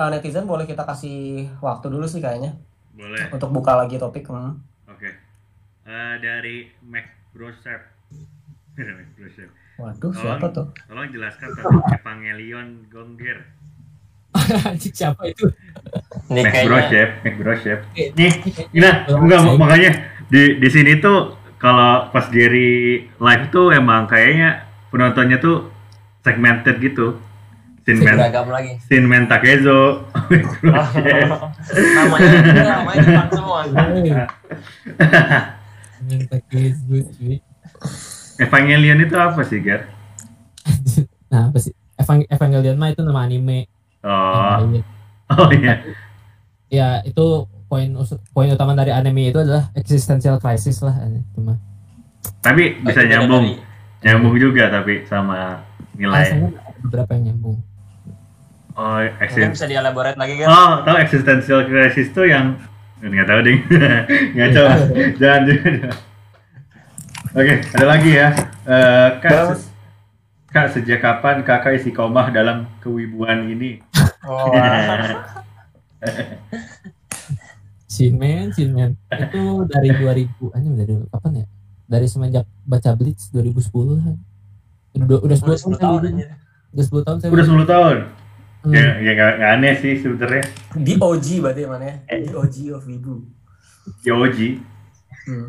[0.00, 2.56] Eh, netizen boleh kita kasih waktu dulu sih kayaknya
[2.96, 3.26] boleh.
[3.34, 4.56] untuk buka lagi topik hmm.
[4.88, 5.10] Oke.
[5.84, 7.80] Eh, dari Mac Brosep.
[8.78, 9.50] Mac Brosep.
[9.80, 10.14] Waduh Oh.
[10.14, 13.38] siapa tuh Tolong jelaskan tentang Evangelion Gongger.
[14.62, 15.48] Anjing siapa itu?
[16.30, 17.78] Mac kayaknya Mac Brosep.
[17.92, 18.30] Eh, Nih,
[18.76, 19.90] Nah, enggak makanya
[20.28, 22.70] di di sini tuh kalau pas Jerry
[23.10, 25.66] live tuh emang kayaknya penontonnya tuh
[26.22, 27.18] segmented gitu.
[27.80, 28.12] Sinmen,
[28.46, 28.76] lagi.
[28.86, 30.04] Sinmen Takezo,
[31.96, 33.60] namanya namanya Jepang semua.
[36.86, 37.40] Good cuy.
[38.40, 39.84] Evangelion itu apa sih, Gar?
[41.30, 41.70] Nah, apa sih?
[41.94, 43.68] Evang Evangelion mah itu nama anime.
[44.02, 44.82] Oh, Yang-
[45.36, 45.74] oh iya.
[46.66, 47.22] Ya, itu
[47.68, 47.86] poin
[48.32, 51.54] poin utama dari anime itu adalah existential crisis lah itu mah.
[52.40, 53.60] Tapi bisa Itu beda nyambung, dari-
[54.02, 55.62] nyambung juga tapi sama
[55.94, 56.50] nilai.
[56.82, 57.62] Beberapa yang nyambung.
[58.74, 59.50] Oh, Mungkin exist.
[59.54, 60.46] bisa dielaborate lagi kan?
[60.48, 62.56] Oh, tahu existential crisis tuh yang
[62.98, 63.58] nggak tahu ding,
[64.34, 64.64] ngaco.
[65.20, 65.74] jangan, jangan.
[67.30, 68.34] Oke, ada lagi ya.
[68.66, 69.70] Eh, kak, se-
[70.48, 73.78] kak sejak kapan kakak isi komah dalam kewibuan ini?
[74.26, 74.50] Oh,
[77.86, 78.98] Shinman, Shinman.
[79.08, 81.46] Itu dari 2000, anjing dari kapan ya?
[81.86, 84.16] Dari semenjak baca Blitz 2010 kan.
[84.96, 86.26] Udah, udah 10 udah tahun 10 saya tahun aja.
[86.70, 87.54] Udah 10 tahun saya Udah beli.
[87.62, 87.96] 10 tahun.
[88.60, 88.74] Hmm.
[88.76, 90.44] Ya, ya nggak nggak aneh sih sebenarnya.
[90.76, 93.24] di OG berarti mana ya di OG of Wibu
[94.04, 94.60] Yoji.
[95.24, 95.48] hmm.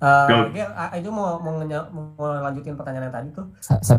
[0.00, 1.60] Eh, oke, ah, itu mau mau,
[1.92, 3.46] mau lanjutin pertanyaan yang tadi tuh.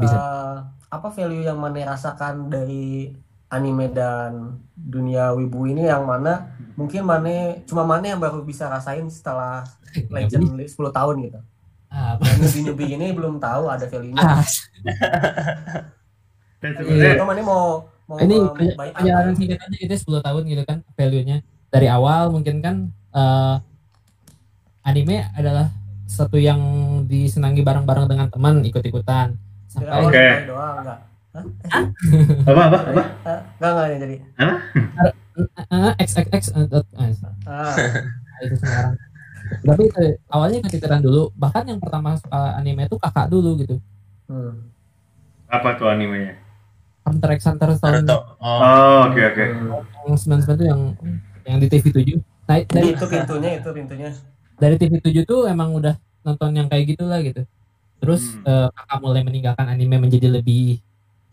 [0.10, 0.56] Eh,
[0.90, 3.14] apa value yang mana rasakan dari
[3.54, 9.06] anime dan dunia wibu ini yang mana mungkin mana cuma mana yang baru bisa rasain
[9.12, 9.62] setelah
[10.14, 11.40] legend 10 tahun gitu.
[11.92, 14.42] Ah, dan newbie newbie ini belum tahu ada value nya ah,
[16.62, 16.80] Dan Iya.
[16.82, 17.64] sebenarnya atau mana mau
[18.08, 18.36] mau ini
[18.96, 21.38] perjalanan singkat aja gitu 10 tahun gitu kan value-nya.
[21.70, 22.76] Dari awal mungkin kan
[23.14, 23.56] eh,
[24.82, 25.70] anime adalah
[26.12, 26.60] satu yang
[27.08, 29.40] disenangi bareng-bareng dengan teman ikut-ikutan.
[29.72, 30.12] Sampai Oke.
[30.12, 31.00] mulai doang enggak.
[32.44, 33.04] Apa apa apa?
[33.24, 34.16] Eh, enggak enggak jadi
[35.72, 37.12] eh, XXX eh, eh, eh,
[37.48, 37.76] ah,
[38.44, 38.96] itu semua orang.
[39.64, 39.84] Tapi
[40.28, 41.32] awalnya ikut-ikutan dulu.
[41.40, 43.80] Bahkan yang pertama suka anime itu kakak dulu gitu.
[44.28, 44.68] Hmm.
[45.48, 46.36] Apa tuh animenya?
[47.08, 48.08] Hunter x Hunter tahun.
[48.12, 49.44] Oh, Oh, oke oke.
[50.06, 50.82] yang 99 itu yang
[51.46, 54.10] yang di TV 7 nah, dari, itu pintunya itu pintunya
[54.62, 57.42] dari TV 7 tuh emang udah nonton yang kayak gitulah gitu.
[57.98, 58.46] Terus Hmm.
[58.46, 60.78] eh, kakak mulai meninggalkan anime menjadi lebih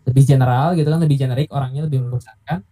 [0.09, 2.65] lebih general gitu kan lebih generik orangnya lebih membosankan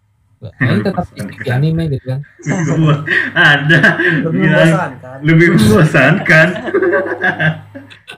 [0.61, 2.21] Aing tetap di anime gitu kan.
[3.57, 3.83] Ada.
[4.21, 5.17] Lebih bilang membosankan.
[5.25, 6.49] Lebih membosankan.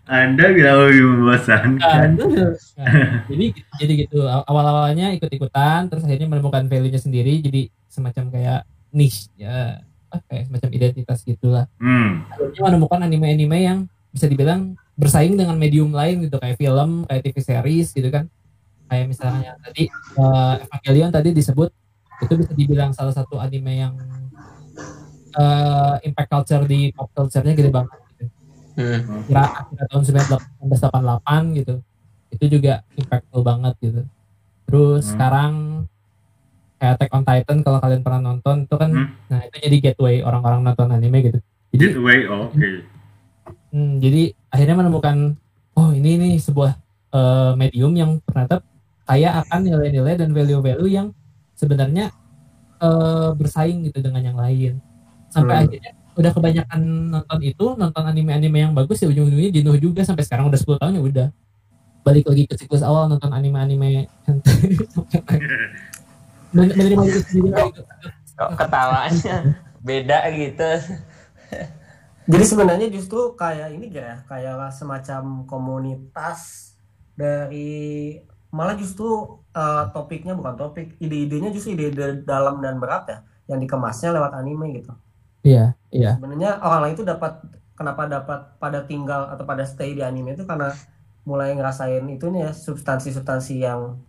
[0.08, 2.08] Anda bilang lebih membosankan.
[2.18, 2.92] Nah,
[3.30, 3.46] jadi
[3.78, 4.18] jadi gitu.
[4.26, 9.84] Awal awalnya ikut ikutan terus akhirnya menemukan value nya sendiri jadi semacam kayak niche ya
[10.08, 12.24] apa, kayak semacam identitas gitulah Hmm.
[12.26, 14.60] akhirnya menemukan anime-anime yang bisa dibilang
[14.94, 18.24] bersaing dengan medium lain gitu kayak film kayak TV series gitu kan
[18.86, 21.68] kayak misalnya tadi eh, Evangelion tadi disebut
[22.18, 23.94] itu bisa dibilang salah satu anime yang
[25.34, 28.24] eh, impact culture di pop culture-nya gede banget gitu.
[28.74, 29.22] Hmm.
[29.24, 31.74] kira akhir tahun 1988 gitu
[32.28, 34.02] itu juga impactful banget gitu
[34.64, 35.10] terus Hmm.
[35.12, 35.52] sekarang
[36.78, 39.08] kayak Attack on Titan kalau kalian pernah nonton itu kan Hmm.
[39.26, 41.38] nah itu jadi gateway orang-orang nonton anime gitu
[41.68, 42.70] jadi Gateway, oh, oke.
[43.68, 45.16] Hmm, jadi akhirnya menemukan
[45.74, 46.72] oh ini nih sebuah
[47.08, 48.64] eh, medium yang ternyata
[49.04, 51.12] kaya akan nilai-nilai dan value-value yang
[51.52, 52.08] sebenarnya
[52.78, 54.80] eh, bersaing gitu dengan yang lain.
[55.28, 55.62] Sampai Hmm.
[55.68, 56.80] akhirnya udah kebanyakan
[57.12, 60.98] nonton itu, nonton anime-anime yang bagus ya ujung-ujungnya jenuh juga sampai sekarang udah 10 tahun
[60.98, 61.28] ya udah
[62.02, 64.08] balik lagi ke siklus awal nonton anime-anime
[66.58, 67.62] menerima diri sendiri.
[68.38, 69.36] Kok ketawanya
[69.82, 70.70] beda gitu.
[72.28, 76.72] Jadi sebenarnya justru kayak ini ya, kayak semacam komunitas
[77.16, 78.20] dari
[78.52, 83.18] malah justru eh, topiknya bukan topik, ide-idenya justru ide-ide dalam dan berat ya,
[83.48, 84.92] yang dikemasnya lewat anime gitu.
[85.40, 86.20] Iya, iya.
[86.20, 87.40] Sebenarnya orang lain itu dapat
[87.72, 90.74] kenapa dapat pada tinggal atau pada stay di anime itu karena
[91.22, 94.00] mulai ngerasain itunya ya substansi-substansi yang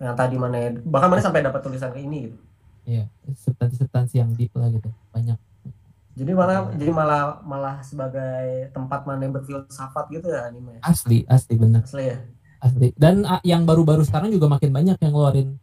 [0.00, 2.36] yang tadi mana ya, bahkan mana sampai dapat tulisan ke ini gitu.
[2.82, 4.88] Iya, substansi-substansi yang deep lah gitu.
[5.12, 5.36] Banyak.
[6.10, 10.80] Jadi malah jadi malah malah sebagai tempat mana yang berfilsafat gitu ya anime.
[10.80, 11.84] Asli, asli bener.
[11.84, 12.18] Asli ya.
[12.58, 15.56] asli dan yang baru-baru sekarang juga makin banyak yang ngeluarin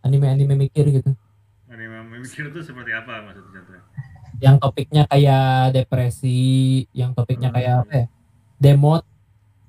[0.00, 1.16] anime-anime mikir gitu
[1.64, 3.56] Anime memikir itu seperti apa maksudnya?
[3.56, 3.80] contohnya?
[4.36, 6.44] yang topiknya kayak depresi
[6.92, 7.56] yang topiknya Hmm.
[7.56, 8.06] kayak apa ya
[8.58, 9.00] demot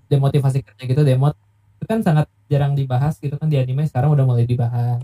[0.07, 1.39] demotivasi kerja gitu demot
[1.79, 5.02] itu kan sangat jarang dibahas gitu kan di anime sekarang udah mulai dibahas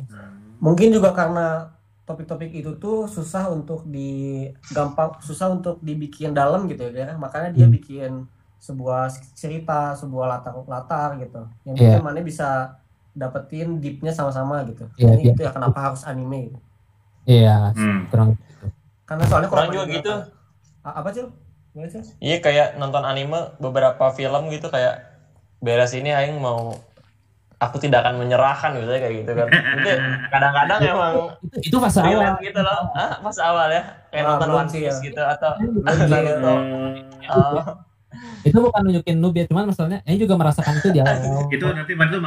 [0.59, 1.71] Mungkin juga karena
[2.03, 7.15] topik-topik itu tuh susah untuk di gampang susah untuk dibikin dalam gitu ya.
[7.15, 7.71] Makanya dia Hmm.
[7.71, 8.11] bikin
[8.59, 11.47] sebuah cerita, sebuah latar-latar gitu.
[11.63, 11.83] Yang Iya.
[11.87, 12.49] bikin mana bisa
[13.15, 14.83] dapetin deepnya sama-sama gitu.
[14.99, 15.31] Iya, Ini iya.
[15.31, 16.59] itu ya kenapa harus anime gitu.
[17.23, 18.09] iya Hmm.
[18.09, 18.67] kurang gitu
[19.05, 20.13] Karena soalnya kalau Kurang juga gitu.
[20.81, 21.23] apa- apa sih?
[22.19, 25.07] Iya kayak nonton anime beberapa film gitu kayak
[25.61, 26.73] beres ini aing mau
[27.59, 29.47] aku tidak akan menyerahkan gitu kayak gitu kan.
[29.79, 29.91] Itu
[30.27, 32.79] kadang-kadang emang itu, itu fase awal gitu loh.
[32.95, 33.83] Ah, pas awal ya.
[34.09, 35.05] Kayak Ah, nonton One Piece ya.
[35.05, 35.51] gitu atau
[36.09, 36.53] Naruto.
[37.29, 37.63] oh,
[38.41, 41.19] itu bukan nunjukin noob ya cuman masalahnya ini juga merasakan itu di awal
[41.53, 42.19] itu nanti mana tuh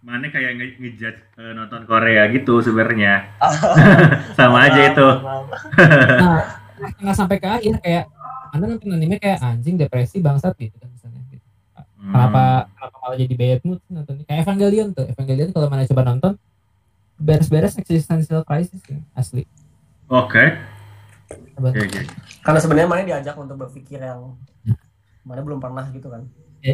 [0.00, 3.52] mana, kayak nge- ngejudge eh, nonton Korea gitu sebenarnya Oh.
[4.32, 5.08] sama aja itu
[6.16, 6.40] nah
[6.96, 8.04] nggak sampai ke akhir kayak
[8.50, 11.20] anda nonton anime kayak anjing depresi bangsat gitu kan misalnya.
[12.00, 12.10] Hmm.
[12.10, 16.32] kenapa kenapa malah jadi bad mood nonton kayak Evangelion tuh Evangelion kalau mana coba nonton
[17.14, 19.44] beres-beres existential crisis ya, asli
[20.06, 20.44] oke
[21.54, 21.68] Coba.
[21.70, 22.00] oke oke
[22.40, 24.32] Karena sebenarnya mana diajak untuk berpikir yang
[25.20, 26.24] mana belum pernah gitu kan.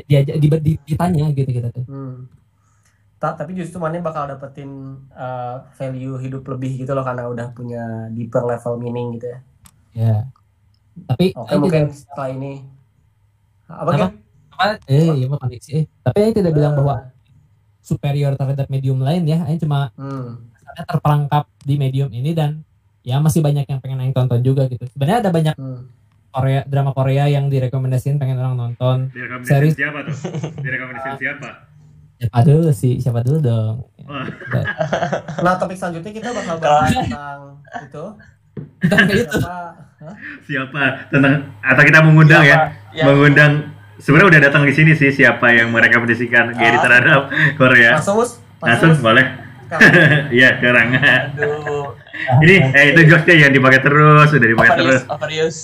[0.07, 2.31] Diajak di, di- ditanya gitu kita tuh Hmm.
[3.17, 4.71] Ta- tapi justru mana bakal dapetin
[5.11, 9.39] uh, value hidup lebih gitu loh karena udah punya deeper level meaning gitu ya.
[9.93, 10.17] ya
[11.05, 12.63] tapi Oke mungkin setelah ini
[13.67, 14.07] apa, Apa?
[14.07, 14.26] Ken?
[14.87, 17.13] Eh iya mah koneksi eh tapi Aing tidak bilang bahwa
[17.79, 20.43] superior terhadap medium lain ya Aing cuma Hmm.
[20.83, 22.61] terperangkap di medium ini dan
[23.01, 25.89] ya masih banyak yang pengen Aing tonton juga gitu sebenarnya ada banyak Hmm.
[26.29, 29.09] Korea drama Korea yang direkomendasiin pengen orang nonton
[29.43, 29.73] Series.
[29.73, 30.17] siapa tuh
[30.59, 31.49] direkomendasi siapa
[32.17, 33.77] siapa dulu sih siapa dulu dong.
[35.39, 37.41] Nah topik selanjutnya kita bakal bahas tentang
[37.83, 38.05] itu.
[38.83, 39.37] Tentang itu.
[39.37, 39.59] Siapa?
[40.45, 42.69] Siapa tentang atau kita mengundang ya Siapa?
[42.93, 43.53] Yang- mengundang
[43.99, 46.83] sebenarnya udah datang di sini sih siapa yang merekomendasikan Gary Ah.
[46.83, 47.21] terhadap
[47.55, 47.97] Korea.
[47.97, 48.23] Langsung
[48.59, 49.01] langsung Mus.
[49.01, 49.27] boleh.
[50.31, 51.91] Iya sekarang Aduh,
[52.39, 55.03] ini eh itu jokesnya yang dipakai terus udah dipakai terus.
[55.05, 55.61] overuse.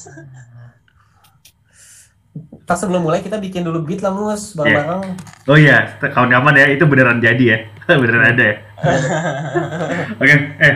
[2.62, 5.14] Tak sebelum mulai kita bikin dulu beat lah mus bareng-bareng.
[5.44, 7.58] oh iya kawan-kawan ya itu beneran jadi ya.
[8.00, 8.56] Beneran ada ya.
[10.20, 10.74] Oke eh.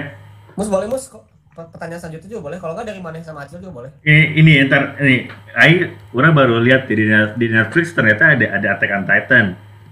[0.55, 1.11] Mus boleh mus.
[1.11, 1.26] Kok-
[1.57, 2.59] Pertanyaan selanjutnya juga boleh.
[2.61, 3.91] Kalau nggak dari mana sama Acil juga boleh.
[4.05, 5.25] ini ini ntar ini
[5.57, 7.09] Ai orang baru lihat di
[7.41, 9.47] di Netflix ternyata ada ada Attack on Titan.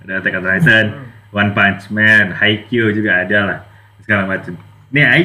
[0.04, 0.84] Ada Attack on Titan
[1.32, 3.58] One Punch Man Haikyuu juga ada lah.
[4.04, 4.52] Segala macam.
[4.92, 5.22] Ini Ai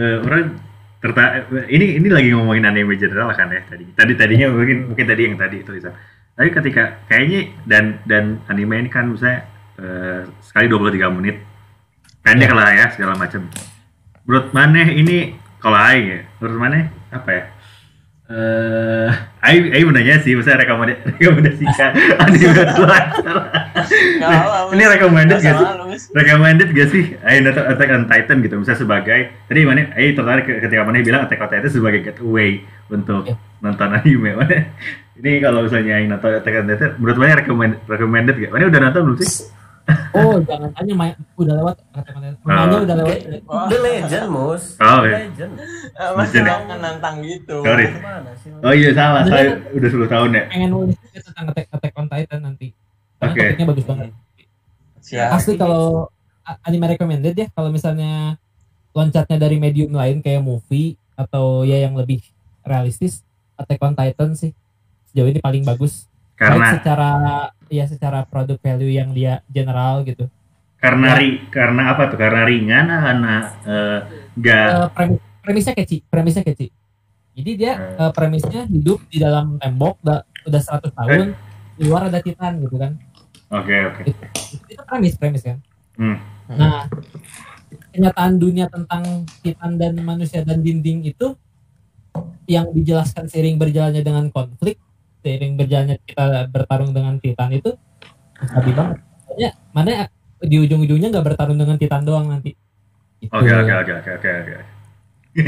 [0.00, 0.56] eh, orang
[1.04, 3.84] terta ini ini lagi ngomongin anime general kan ya tadi.
[3.92, 5.92] Tadi tadinya mungkin mungkin tadi yang tadi itu Isa.
[6.34, 11.36] tapi ketika kayaknya dan dan anime ini kan misalnya eh, sekali 23 menit.
[12.24, 13.44] Pendek lah ya segala macam.
[14.24, 16.76] Menurut mana ini kalau Aing ya menurut mana?
[17.08, 17.44] Apa ya?
[18.24, 19.10] Eh
[19.42, 21.90] Aing Aing mau nanya sih misalnya rekomendasi rekomendasikan.
[22.22, 22.52] Anime
[24.16, 25.66] Nggak apa-apa, ini recommended gak sih?
[26.12, 27.04] recommended gak sih?
[27.20, 29.92] Aing nonton Attack on Titan gitu misalnya sebagai tadi mana?
[29.92, 33.34] Aing tertarik ke- ketika mana bilang Attack on Titan sebagai getaway untuk Iya.
[33.60, 34.56] nonton anime mana?
[35.14, 38.80] Ini kalau misalnya Aing nonton Attack on Titan menurut mana recommended recommended gak mana udah
[38.82, 39.32] nonton belum sih
[40.16, 43.68] oh jangan tanya Maya udah lewat kata-kata Maya udah lewat Wah.
[43.68, 44.80] The Legend mus.
[44.80, 45.16] Oh, The iya.
[45.28, 45.52] Legend.
[46.16, 47.56] Masih jangan nantang gitu.
[47.60, 47.86] Sorry.
[48.64, 52.40] Oh iya salah saya udah 10 tahun ya pengen nulis tentang Attack, Attack on Titan
[52.40, 52.68] nanti
[53.20, 53.42] karena Oke.
[53.44, 54.08] topiknya bagus banget
[55.04, 55.28] Siap.
[55.36, 56.08] asli kalau
[56.64, 58.40] anime recommended ya kalau misalnya
[58.96, 62.24] loncatnya dari medium lain kayak movie atau ya yang lebih
[62.64, 63.20] realistis
[63.60, 64.56] Attack on Titan sih
[65.12, 67.10] sejauh ini paling bagus baik karena secara
[67.70, 70.26] ya secara produk value yang dia general gitu.
[70.76, 71.18] Karena Ya.
[71.18, 72.18] ri, karena apa tuh?
[72.20, 73.98] Karena ringan karena eh,
[74.36, 76.68] nggak Eh, premis, premisnya keci premisnya keci
[77.34, 77.96] jadi dia Hmm.
[77.98, 81.32] eh, premisnya hidup di dalam tembok udah udah 100 tahun
[81.74, 82.94] di luar ada titan gitu kan.
[83.50, 84.02] Oke oke.
[84.06, 84.22] Itu,
[84.68, 85.58] itu premis premis kan.
[85.94, 86.18] Hmm.
[86.44, 86.84] nah
[87.90, 89.02] kenyataan dunia tentang
[89.40, 91.32] titan dan manusia dan dinding itu
[92.44, 94.76] yang dijelaskan seiring berjalannya dengan konflik
[95.24, 97.72] seiring berjalannya kita bertarung dengan titan itu
[98.44, 99.90] sabi banget Pokoknya mana
[100.38, 102.52] di ujung-ujungnya nggak bertarung dengan titan doang nanti
[103.18, 103.32] Gitu.
[103.32, 104.54] oke oke oke oke oke oke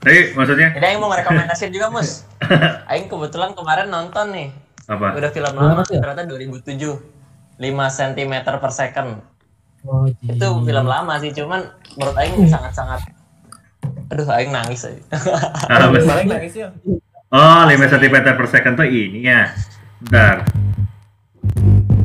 [0.00, 2.24] tapi maksudnya Jadi Aing mau merekomendasiin juga, Mus.
[2.90, 4.48] Aing kebetulan kemarin nonton nih.
[4.84, 6.00] apa Udah film lama, ya?
[6.02, 7.60] ternyata 2007.
[7.60, 9.20] 5 cm per second.
[9.84, 13.00] Oh, Itu film lama sih, cuman menurut Aing sangat-sangat
[14.10, 15.00] Aduh, Aing nangis aja.
[16.02, 16.64] Balik lagi sih.
[17.30, 19.54] Oh, 5 cm per second tuh ini ya.
[20.02, 20.50] Bentar.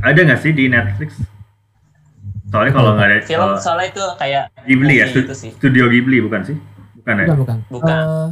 [0.06, 1.18] Ada nggak sih di Netflix?
[2.54, 5.50] Soalnya kalau nggak ada film, uh, soalnya itu kayak Ghibli ya, itu sih.
[5.58, 6.58] studio Ghibli bukan sih?
[7.02, 7.36] Bukan, bukan ya?
[7.36, 7.98] Bukan, bukan.
[8.06, 8.28] Uh,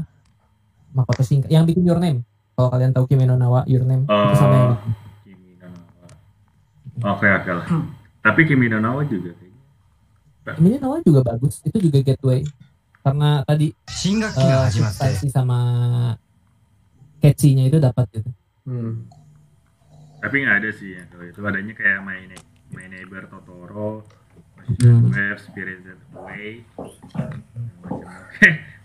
[0.94, 2.22] Makoto Shinkai yang bikin Your Name.
[2.54, 4.78] Kalau kalian tahu Kimi no Nawa, Your Name oh, itu sama
[5.26, 6.08] Kimi no Nawa.
[7.18, 7.66] Oke, okay, oke okay lah.
[7.74, 7.86] Hmm.
[8.22, 9.34] Tapi Kimi no Nawa juga
[10.54, 11.58] Kimi no Nawa juga bagus.
[11.66, 12.46] Itu juga gateway.
[13.02, 15.60] Karena tadi Shingaki uh, eh, sama
[17.24, 18.28] catchy-nya itu dapat gitu.
[18.64, 19.08] Hmm.
[20.20, 24.04] Tapi nggak ada sih ya kalau itu adanya kayak My, Ne- My Neighbor Totoro,
[24.64, 25.12] Hmm.
[25.12, 26.64] Web, Spirited Away,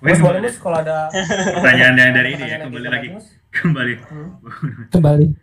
[0.02, 0.18] Mas
[0.58, 1.06] kalau ada
[1.54, 3.08] pertanyaan yang dari ini ya kembali lagi
[3.52, 4.30] kembali Hmm.
[4.88, 5.26] Kembali.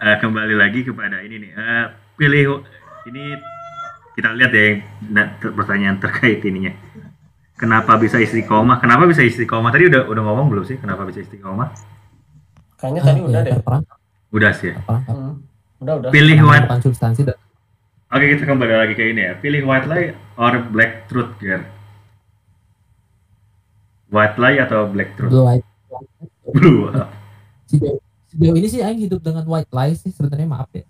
[0.00, 1.84] Eh, kembali lagi kepada ini nih Eh,
[2.16, 2.64] pilih
[3.04, 3.36] ini
[4.10, 6.72] kita lihat ya yang na- ter- pertanyaan terkait ininya
[7.60, 11.68] kenapa bisa istiqomah kenapa bisa istiqomah tadi udah udah ngomong belum sih kenapa bisa istiqomah
[12.80, 13.52] Kayaknya tadi Ah, udah ya, deh.
[13.52, 13.98] terperangkap,
[14.32, 14.80] udah sih ya.
[14.88, 15.34] Hmm.
[15.78, 16.08] Udah udah.
[16.08, 17.20] pilih white bukan substansi
[18.08, 21.60] oke kita kembali lagi ke ini ya pilih white lie or black truth girl
[24.08, 25.64] white lie atau black truth blue light.
[26.50, 26.88] blue
[27.70, 30.82] Sejauh, sejauh ini sih Aing hidup dengan white lies sih sebenarnya maaf ya.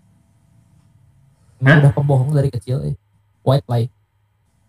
[1.60, 2.96] Emang udah pembohong dari kecil eh.
[3.44, 3.92] White lie.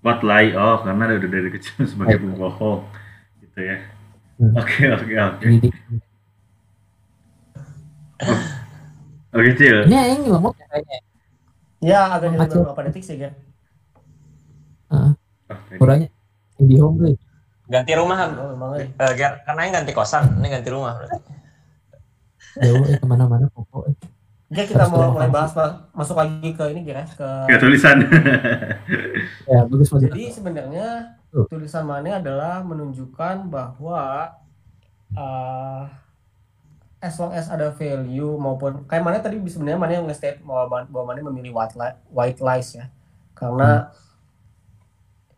[0.02, 2.82] White lie oh karena udah dari kecil sebagai pembohong
[3.42, 3.78] gitu ya
[4.42, 4.58] Hmm.
[4.58, 5.74] oke oke oke Dididik.
[9.32, 10.98] oke cil Ini Aing ngelamot ya kayaknya.
[11.78, 12.58] Ya agak jadi Macet.
[12.58, 13.16] beberapa detik sih
[14.90, 15.14] Oh,
[15.46, 15.78] tadi.
[15.78, 16.10] kurangnya
[16.58, 17.18] indie home deh.
[17.70, 21.06] Ganti rumah, Oh, Ger, karena ini ganti kosan, ini ganti rumah.
[22.60, 23.94] Jauh eh ke mana-mana pokok
[24.52, 25.34] Ger kita mau mulai kasih.
[25.34, 27.98] bahas ma- masuk lagi ke ini ya, ke Kayak tulisan
[29.52, 30.12] Ya bagus bagus.
[30.12, 30.88] Jadi sebenarnya
[31.32, 31.48] Tuh.
[31.48, 34.36] tulisan Mane adalah menunjukkan bahwa
[35.16, 35.88] uh,
[37.00, 41.04] as long as ada value maupun kayak mana tadi sebenarnya mana yang nge-state bahwa bahwa
[41.16, 42.92] mana memilih white li- white lies ya.
[43.32, 43.88] Karena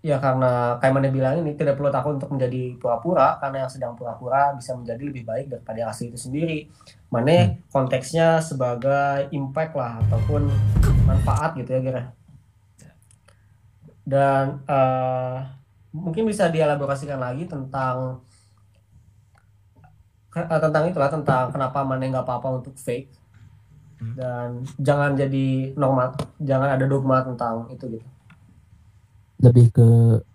[0.04, 3.96] ya karena kayak mana bilang ini tidak perlu takut untuk menjadi pura-pura karena yang sedang
[3.96, 6.68] pura-pura bisa menjadi lebih baik daripada yang asli itu sendiri.
[7.08, 10.52] Mana konteksnya sebagai impact lah ataupun
[11.08, 12.04] manfaat gitu ya kira.
[14.04, 15.36] Dan eh,
[15.96, 18.20] mungkin bisa dielaborasikan lagi tentang
[20.36, 23.24] eh, tentang itulah tentang kenapa mana nggak apa-apa untuk fake
[24.20, 26.12] dan jangan jadi norma
[26.44, 28.08] jangan ada dogma tentang itu gitu.
[29.44, 29.88] Lebih ke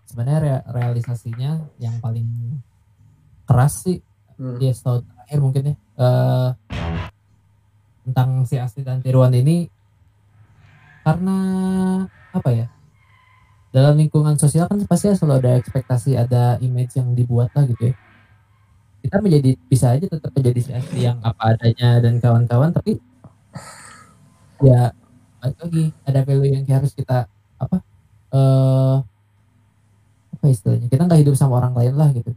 [0.08, 2.28] sebenarnya rea- realisasinya yang paling
[3.48, 3.98] keras sih
[4.38, 4.54] Hmm.
[4.62, 6.48] ya setahun terakhir mungkin ya eh,
[8.06, 9.66] tentang si asli dan tiruan ini
[11.02, 11.36] karena
[12.30, 12.66] apa ya
[13.74, 17.94] dalam lingkungan sosial kan pasti selalu ada ekspektasi ada image yang dibuat lah gitu ya
[19.02, 23.02] kita menjadi bisa aja tetap menjadi si asli yang apa adanya dan kawan-kawan tapi
[24.62, 24.94] ya
[25.42, 27.26] balik lagi ada value yang harus kita
[27.58, 27.82] apa
[28.32, 28.96] eh
[30.38, 30.86] apa istilahnya?
[30.86, 32.32] Kita nggak hidup sama orang lain lah gitu.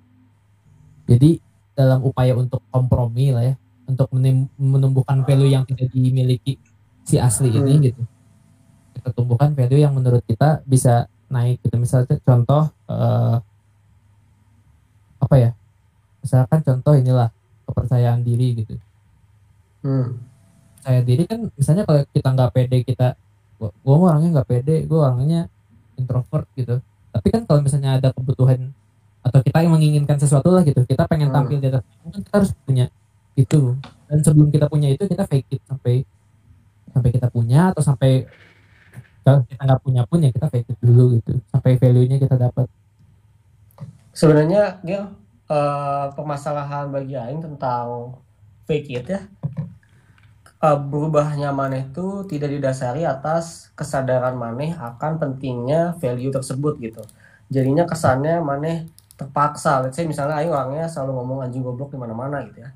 [1.06, 1.38] Jadi
[1.78, 3.56] dalam upaya untuk kompromi lah ya
[3.88, 4.08] untuk
[4.56, 6.56] menumbuhkan value yang tidak dimiliki
[7.04, 7.84] si asli ini Hmm.
[7.84, 8.02] gitu.
[8.96, 11.76] Kita tumbuhkan value yang menurut kita bisa naik gitu.
[11.80, 13.36] Misalnya contoh eh,
[15.22, 15.52] apa ya?
[16.22, 17.30] Misalkan contoh inilah
[17.68, 18.76] kepercayaan diri gitu.
[19.82, 20.14] Hmm.
[20.78, 23.08] percaya diri kan misalnya kalau kita nggak pede kita
[23.62, 25.46] mah orangnya nggak pede gua orangnya
[26.02, 26.82] introvert gitu.
[27.12, 28.74] Tapi kan kalau misalnya ada kebutuhan
[29.22, 31.46] atau kita yang menginginkan sesuatu lah gitu kita pengen Hmm.
[31.46, 32.86] tampil di atas kan kita harus punya
[33.38, 33.78] itu.
[34.10, 36.04] Dan sebelum kita punya itu kita fake it sampai
[36.92, 38.28] sampai kita punya atau sampai
[39.22, 42.36] kalau kita nggak punya pun ya kita fake it dulu gitu sampai value nya kita
[42.36, 42.68] dapat.
[44.12, 45.06] Sebenarnya Gil
[45.48, 48.18] eh, permasalahan bagi Aing tentang
[48.66, 49.22] fake it ya
[50.62, 57.02] eh, berubahnya maneh itu tidak didasari atas kesadaran maneh akan pentingnya value tersebut gitu.
[57.52, 58.88] Jadinya kesannya maneh
[59.20, 59.84] terpaksa.
[59.84, 62.70] Let's say misalnya Aing orangnya selalu ngomong anjing goblok di mana-mana gitu ya.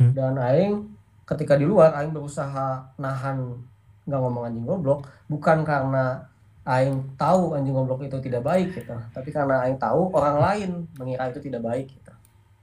[0.00, 0.10] Hmm.
[0.16, 0.90] Dan Aing
[1.28, 3.58] ketika di luar Aing berusaha nahan
[4.04, 6.28] nggak ngomong anjing goblok bukan karena
[6.64, 11.28] Aing tahu anjing goblok itu tidak baik gitu, tapi karena Aing tahu orang lain mengira
[11.28, 12.12] itu tidak baik gitu,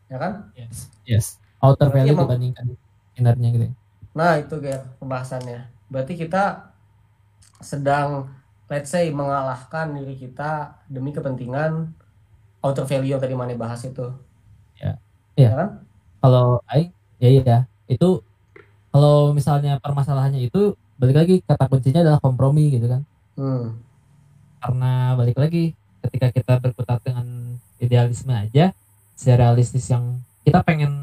[0.09, 0.49] ya kan?
[0.57, 1.25] yes yes
[1.61, 2.73] outer value dibandingkan
[3.13, 3.73] innernya gitu ya.
[4.11, 5.67] Nah itu Ger pembahasannya.
[5.87, 6.71] Berarti kita
[7.61, 8.27] sedang
[8.67, 11.91] let's say mengalahkan diri kita demi kepentingan
[12.63, 14.07] outer value yang tadi mana bahas itu.
[14.79, 14.97] Ya.
[15.35, 15.49] Iya.
[15.49, 15.69] Ya kan?
[16.21, 17.57] kalau Aing ya iya
[17.89, 18.21] itu
[18.93, 23.01] kalau misalnya permasalahannya itu balik lagi kata kuncinya adalah kompromi gitu kan
[23.33, 23.79] Hmm.
[24.61, 25.73] karena balik lagi
[26.05, 28.69] ketika kita berkutat dengan idealisme aja
[29.17, 30.93] si realistis yang kita pengen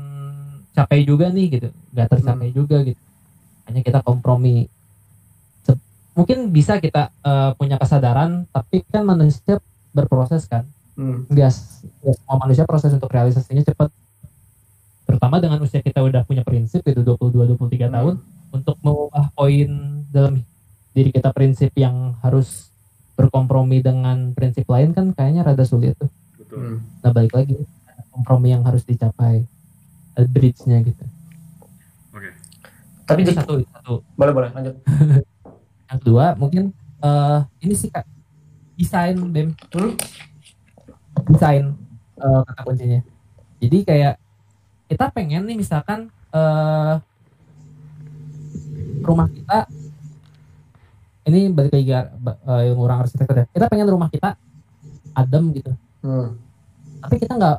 [0.71, 3.01] capai juga nih gitu nggak tercapai juga gitu
[3.69, 4.67] hanya kita kompromi
[6.19, 9.63] mungkin bisa kita eh, punya kesadaran tapi kan manusia
[9.95, 10.67] berproses kan
[10.99, 11.23] Hmm.
[11.31, 11.47] nggak
[12.03, 13.87] nggak semua manusia proses untuk realisasinya cepat
[15.07, 17.95] terutama dengan usia kita udah punya prinsip gitu 22 23 Hmm.
[17.95, 18.15] tahun
[18.51, 19.71] untuk mengubah poin
[20.11, 20.43] dalam
[20.91, 22.75] diri kita prinsip yang harus
[23.15, 26.11] berkompromi dengan prinsip lain kan kayaknya rada sulit tuh.
[26.35, 26.83] betul.
[26.83, 27.55] Nah balik lagi
[28.11, 29.47] kompromi yang harus dicapai,
[30.19, 31.05] bridge-nya gitu.
[33.09, 33.95] Tapi Itu di, satu, itu satu.
[34.15, 34.75] boleh boleh lanjut.
[35.89, 38.05] Yang kedua mungkin eh ini sih kak
[38.77, 39.97] desain Bem, Hmm?
[41.33, 41.65] desain
[42.21, 43.01] eh, kata kuncinya.
[43.59, 44.15] Jadi kayak
[44.87, 46.95] kita pengen nih misalkan eh
[49.01, 49.65] rumah kita
[51.29, 53.47] ini balik lagi eh, yang orang arsitektur ya.
[53.49, 54.37] Kita pengen rumah kita
[55.17, 55.73] adem gitu.
[56.05, 56.37] Hmm.
[57.01, 57.59] Tapi kita nggak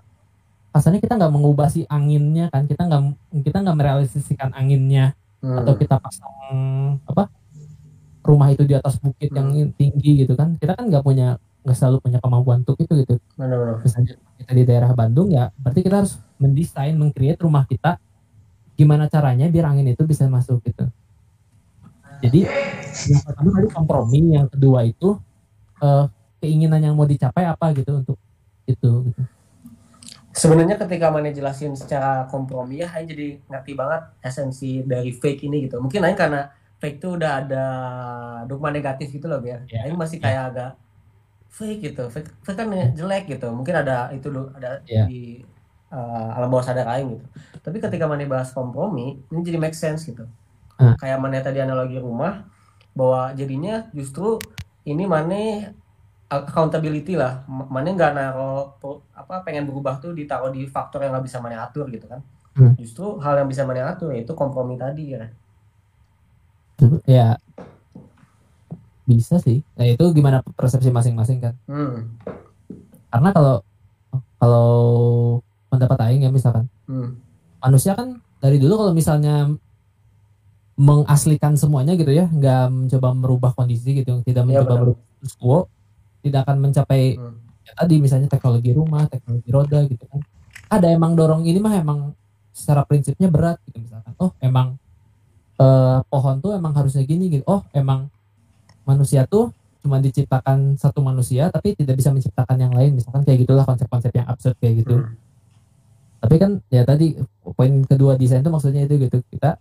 [0.69, 2.69] kasarnya kita nggak mengubah si anginnya kan.
[2.69, 3.01] Kita nggak
[3.45, 5.55] kita nggak merealisasikan anginnya Hmm.
[5.63, 7.31] atau kita pasang apa
[8.27, 10.59] rumah itu di atas bukit yang tinggi gitu kan.
[10.59, 13.15] Kita kan nggak punya nggak selalu punya kemampuan untuk itu gitu.
[13.39, 13.79] Benar-benar.
[13.83, 17.99] misalnya kita di daerah Bandung ya berarti kita harus mendesain mengcreate rumah kita
[18.79, 20.87] gimana caranya biar angin itu bisa masuk gitu
[22.23, 22.47] jadi
[23.11, 25.19] yang pertama tadi kompromi yang kedua itu
[25.83, 26.05] eh,
[26.39, 28.17] keinginan yang mau dicapai apa gitu untuk
[28.63, 29.21] itu gitu.
[30.39, 35.67] Sebenarnya ketika mana jelasin secara kompromi ya Aing jadi ngerti banget esensi dari fake ini
[35.67, 35.83] gitu.
[35.83, 36.47] Mungkin Aing karena
[36.79, 37.63] fake itu udah ada
[38.47, 39.67] dogma negatif gitu loh biar.
[39.67, 40.71] Ya, Aing masih kayak agak
[41.51, 42.07] fake gitu.
[42.07, 43.51] Fake, fake kan jelek gitu.
[43.51, 45.03] Mungkin ada itu do- ada Ya.
[45.03, 45.43] di
[45.91, 47.25] uh, alam bawah sadar Aing gitu.
[47.59, 50.23] Tapi ketika mana bahas kompromi ini jadi make sense gitu.
[50.79, 50.95] Ah.
[50.95, 52.47] Kayak mana tadi analogi rumah
[52.95, 54.39] bahwa jadinya justru
[54.87, 55.75] ini mana
[56.29, 58.77] accountability lah mana nggak naro
[59.11, 62.75] apa pengen berubah tuh ditaruh di faktor yang nggak bisa mana atur gitu kan Hmm.
[62.75, 65.31] justru hal yang bisa mana atur yaitu kompromi tadi ya
[67.05, 67.27] ya
[69.03, 72.19] bisa sih nah itu gimana persepsi masing-masing kan hmm.
[73.09, 73.55] karena kalau
[74.37, 74.69] kalau
[75.67, 77.21] pendapat Aing ya misalkan Hmm.
[77.61, 79.53] manusia kan dari dulu kalau misalnya
[80.73, 84.81] mengaslikan semuanya gitu ya nggak mencoba merubah kondisi gitu tidak Iya, mencoba benar.
[84.83, 85.59] merubah status quo
[86.23, 87.37] tidak akan mencapai Hmm.
[87.65, 90.19] ya tadi misalnya teknologi rumah teknologi roda gitu kan.
[90.69, 92.13] Ada emang dorong ini mah emang
[92.53, 94.75] secara prinsipnya berat gitu misalkan oh emang
[95.59, 97.43] eh, pohon tuh emang harusnya gini gitu.
[97.47, 98.09] Oh emang
[98.87, 102.99] manusia tuh cuma diciptakan satu manusia tapi tidak bisa menciptakan yang lain.
[102.99, 104.97] Misalkan kayak gitulah konsep-konsep yang absurd kayak gitu.
[104.99, 105.15] Hmm.
[106.19, 107.15] tapi kan ya tadi
[107.55, 109.23] poin kedua desain itu maksudnya itu gitu.
[109.31, 109.55] Kita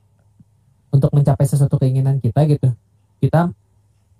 [0.90, 2.74] untuk mencapai sesuatu keinginan kita gitu.
[3.22, 3.46] Kita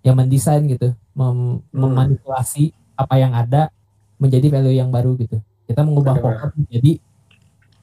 [0.03, 1.78] yang mendesain gitu mem- Hmm.
[1.78, 3.70] memanipulasi apa yang ada
[4.18, 5.38] menjadi value yang baru gitu.
[5.66, 6.99] Kita mengubah pohon menjadi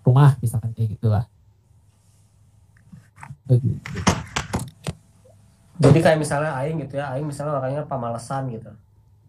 [0.02, 1.26] rumah misalkan kayak gitulah.
[3.46, 3.78] Begitu.
[5.76, 8.72] jadi kayak misalnya Aing gitu ya Aing misalnya orangnya pamalesan gitu.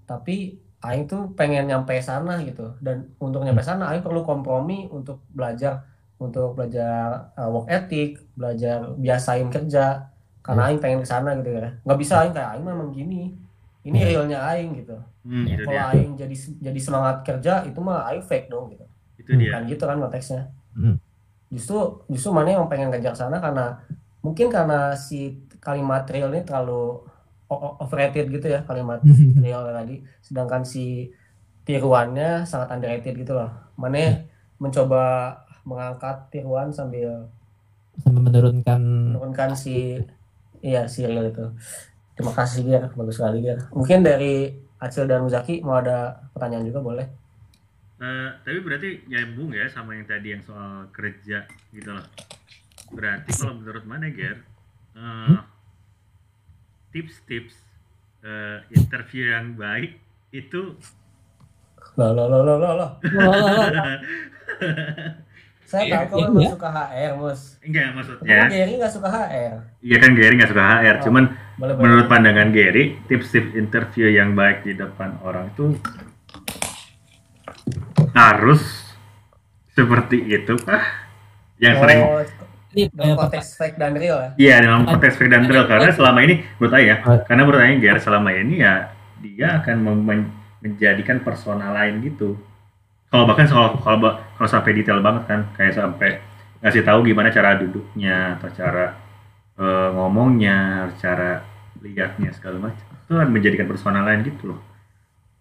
[0.06, 2.78] Tapi Aing tuh pengen nyampe sana gitu.
[2.78, 5.84] Dan untuk nyampe sana Aing perlu kompromi untuk belajar
[6.16, 10.08] untuk belajar uh, work ethic belajar biasain kerja
[10.46, 11.74] karena Aing pengen ke sana gitu ya.
[11.82, 13.34] Nggak bisa Aing kayak Aing memang gini.
[13.82, 14.06] Ini Ya.
[14.14, 14.94] realnya Aing gitu.
[15.22, 15.90] Hmm, itu kalau dia.
[15.90, 18.86] Aing jadi jadi semangat kerja itu mah Aing fake dong gitu.
[19.18, 19.50] Itu dia.
[19.52, 20.46] kan gitu kan konteksnya.
[20.72, 20.96] Hmm.
[21.46, 21.78] justru
[22.10, 23.78] justru mana yang pengen kejar sana karena
[24.18, 27.06] mungkin karena si kalimat real ini terlalu
[27.78, 28.98] overrated gitu ya kalimat
[29.38, 30.02] real tadi.
[30.20, 31.14] Sedangkan si
[31.62, 33.50] tiruannya sangat underrated gitu loh.
[33.78, 34.26] Mana
[34.58, 37.30] mencoba mengangkat tiruan sambil
[37.98, 38.80] sampai menurunkan
[39.14, 40.02] menurunkan si
[40.66, 41.46] iya si real itu
[42.18, 42.90] terima kasih Ger.
[42.98, 43.70] Bagus sekali Ger.
[43.70, 44.50] Mungkin dari
[44.82, 47.06] Acil dan Muzaki mau ada pertanyaan juga boleh?
[47.96, 52.04] Eh, tapi berarti nyambung ya sama yang tadi yang soal kerja gitu loh.
[52.92, 54.44] Berarti kalau menurut mana Ger,
[54.98, 55.38] eh,
[56.92, 57.56] tips-tips
[58.26, 59.96] eh, interview yang baik
[60.34, 60.76] itu
[61.96, 62.90] loh loh loh loh loh loh
[65.66, 66.50] saya Iya, tahu kamu iya, iya.
[66.54, 68.38] suka HR mus enggak maksudnya.
[68.46, 71.02] Gary nggak suka HR Iya kan Gary nggak suka HR, Oh.
[71.02, 75.74] cuman boleh boleh menurut pandangan Gary, tips-tips interview yang baik di depan orang tuh
[78.12, 78.62] harus
[79.72, 80.84] seperti itu kah?
[81.56, 82.20] Yang sering oh,
[82.72, 85.88] ini dalam eh, konteks fake dan real ya Iya dalam konteks fake dan real karena
[85.90, 87.18] selama ini menurut saya Oh.
[87.24, 88.74] karena menurut saya Ger selama ini ya
[89.16, 89.76] dia akan
[90.60, 92.36] menjadikan persona lain gitu.
[93.06, 96.18] Kalau bahkan soal kalau kalau sampai detail banget kan kayak sampai
[96.60, 98.86] ngasih tahu gimana cara duduknya atau cara
[99.56, 101.40] eh, ngomongnya, cara
[101.80, 102.86] lihatnya segala macam.
[103.06, 104.60] Itu kan menjadikan persona lain gitu loh.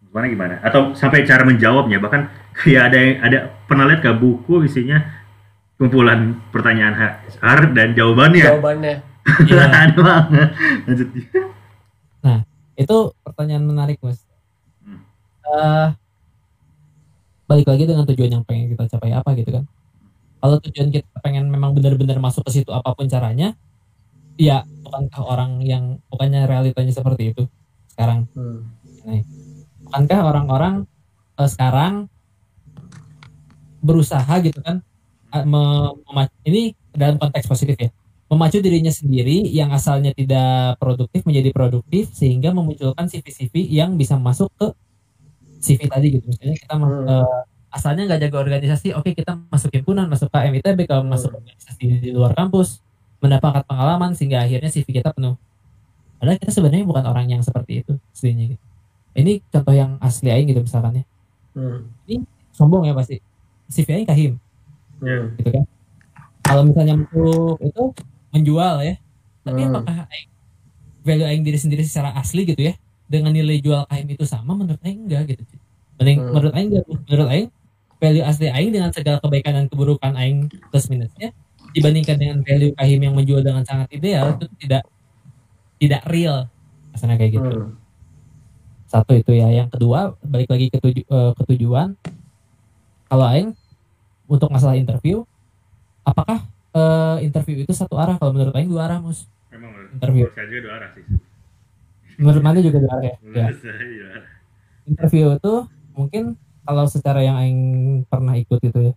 [0.05, 0.55] Gimana gimana?
[0.61, 5.01] Atau sampai cara menjawabnya bahkan kayak ada yang ada pernah lihat gak buku isinya
[5.75, 8.45] kumpulan pertanyaan HR dan jawabannya.
[8.47, 8.95] jawabannya
[9.49, 9.89] Iya.
[9.97, 10.49] Banget.
[10.85, 11.07] Lanjut.
[12.75, 14.21] itu pertanyaan menarik mas
[14.85, 15.01] Hmm.
[15.41, 15.87] Eh,
[17.45, 19.63] balik lagi dengan tujuan yang pengen kita capai apa gitu kan
[20.41, 23.53] kalau tujuan kita pengen memang benar-benar masuk ke situ apa pun caranya
[24.35, 27.43] ya bukankah orang yang bukannya realitanya seperti itu
[27.93, 29.21] sekarang Hmm.
[29.85, 30.89] bukankah orang-orang
[31.37, 32.09] eh, sekarang
[33.85, 34.81] berusaha gitu kan
[35.29, 35.45] eh,
[36.49, 37.89] ini dalam konteks positif ya
[38.25, 44.49] memacu dirinya sendiri yang asalnya tidak produktif menjadi produktif sehingga memunculkan CV-CV yang bisa masuk
[44.57, 44.73] ke
[45.65, 47.05] CV tadi gitu misalnya kita Hmm.
[47.05, 47.41] eh,
[47.71, 51.11] asalnya nggak jago organisasi oke kita masuk himpunan masuk ke MITB kalau Hmm.
[51.11, 52.79] masuk organisasi di luar kampus
[53.19, 55.35] mendapatkan pengalaman sehingga akhirnya CV kita penuh
[56.15, 58.63] padahal kita sebenarnya bukan orang yang seperti itu aslinya gitu
[59.15, 61.05] ini contoh yang asli aing gitu misalkan ya
[61.55, 61.89] Hmm.
[62.51, 63.19] sombong ya pasti
[63.67, 64.33] CV aing kahim
[65.01, 65.35] Hmm.
[65.35, 65.63] gitu kan
[66.45, 67.83] kalau misalnya untuk itu
[68.31, 68.95] menjual ya
[69.41, 69.73] tapi Hmm.
[69.73, 70.29] apakah aing
[71.01, 72.73] value aing diri sendiri secara asli gitu ya
[73.05, 75.43] dengan nilai jual kahim itu sama menurut aing enggak gitu
[75.95, 76.31] Mending, Hmm.
[76.33, 77.47] menurut aing enggak menurut aing
[77.95, 80.37] value asli aing dengan segala kebaikan dan keburukan aing
[80.69, 81.31] plus minusnya
[81.71, 84.83] dibandingkan dengan value kahim yang menjual dengan sangat ideal itu tidak
[85.77, 86.47] tidak real
[86.91, 87.71] rasanya kayak gitu Hmm.
[88.85, 91.95] satu itu ya yang kedua balik lagi ke, tuju, eh, ke tujuan
[93.05, 93.51] kalau aing
[94.25, 95.21] untuk masalah interview
[96.01, 96.41] apakah
[96.71, 100.23] eh, interview itu satu arah kalau menurut aing dua arah mus Memang menurut Interview.
[100.27, 101.03] menurut saya juga dua arah sih.
[102.15, 103.45] Menurut mana juga arah ya, ya.
[103.49, 104.23] Arah.
[104.85, 105.53] interview itu
[105.91, 106.23] mungkin
[106.61, 107.61] kalau secara yang aing
[108.05, 108.93] pernah ikut itu ya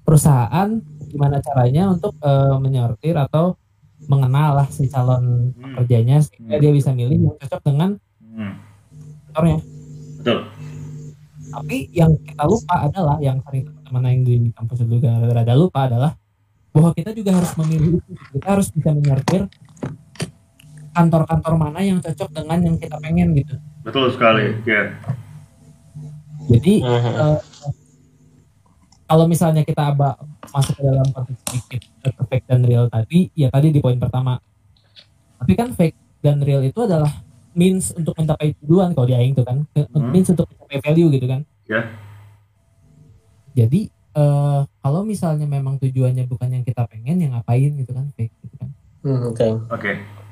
[0.00, 0.68] perusahaan
[1.08, 3.56] gimana caranya untuk eh, menyortir atau
[4.04, 5.74] mengenal lah si calon Hmm.
[5.74, 6.62] pekerjanya sehingga Hmm.
[6.62, 8.52] dia bisa milih yang cocok dengan Hmm.
[9.26, 9.58] kantornya
[10.18, 10.38] Betul.
[11.50, 16.12] tapi yang kita lupa adalah yang sering teman-teman yang di kampus juga rada lupa adalah
[16.68, 18.12] bahwa kita juga harus memilih itu.
[18.34, 19.42] kita harus bisa menyortir
[20.94, 24.54] kantor-kantor mana yang cocok dengan yang kita pengen gitu Betul sekali.
[24.64, 24.94] Ya.
[26.46, 27.12] jadi Mhm.
[27.12, 27.38] eh,
[29.04, 29.92] kalau misalnya kita
[30.48, 31.80] masuk ke dalam konteks sedikit
[32.24, 34.38] fake dan real tadi ya tadi di poin pertama
[35.36, 37.10] tapi kan fake dan real itu adalah
[37.52, 40.08] means untuk mencapai tujuan kalau di aing tuh kan Hmm.
[40.08, 41.80] means untuk mencapai value gitu kan Ya.
[43.52, 48.34] jadi eh, kalau misalnya memang tujuannya bukan yang kita pengen ya ngapain gitu kan fake
[48.40, 48.70] gitu kan
[49.04, 49.44] Hmm, Oke.
[49.68, 49.92] Oke.
[50.00, 50.23] Itu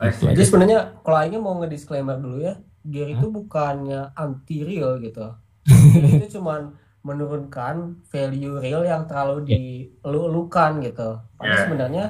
[0.00, 2.54] Jadi sebenarnya kalau Aing mau nge-disclaimer dulu ya,
[2.86, 5.26] Gear itu bukannya anti real gitu.
[5.92, 6.70] Gear itu cuman
[7.02, 11.18] menurunkan value real yang terlalu dielu-elukan gitu.
[11.38, 11.62] Padahal Ya.
[11.64, 12.04] sebenarnya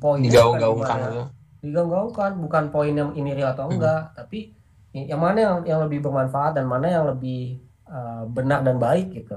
[0.00, 1.12] poinnya digaung-gaungkan bukan gitu.
[1.12, 4.52] gimana- digaung-gaungkan bukan poin yang ini real atau enggak, tapi
[4.92, 9.36] yang mana yang yang lebih bermanfaat dan mana yang lebih uh, benar dan baik gitu.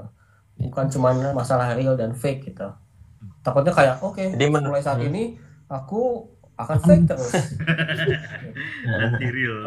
[0.57, 2.71] Bukan cuman masalah real dan fake gitu.
[3.41, 5.09] Takutnya kayak oke, Jadi men- mulai saat hmm.
[5.11, 5.23] ini
[5.67, 6.23] aku
[6.65, 7.31] akan fake terus.
[9.05, 9.57] Anti real.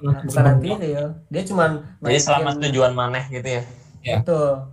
[0.00, 3.62] bukan anti real dia cuman Jadi selama tujuan maneh gitu ya.
[4.00, 4.72] betul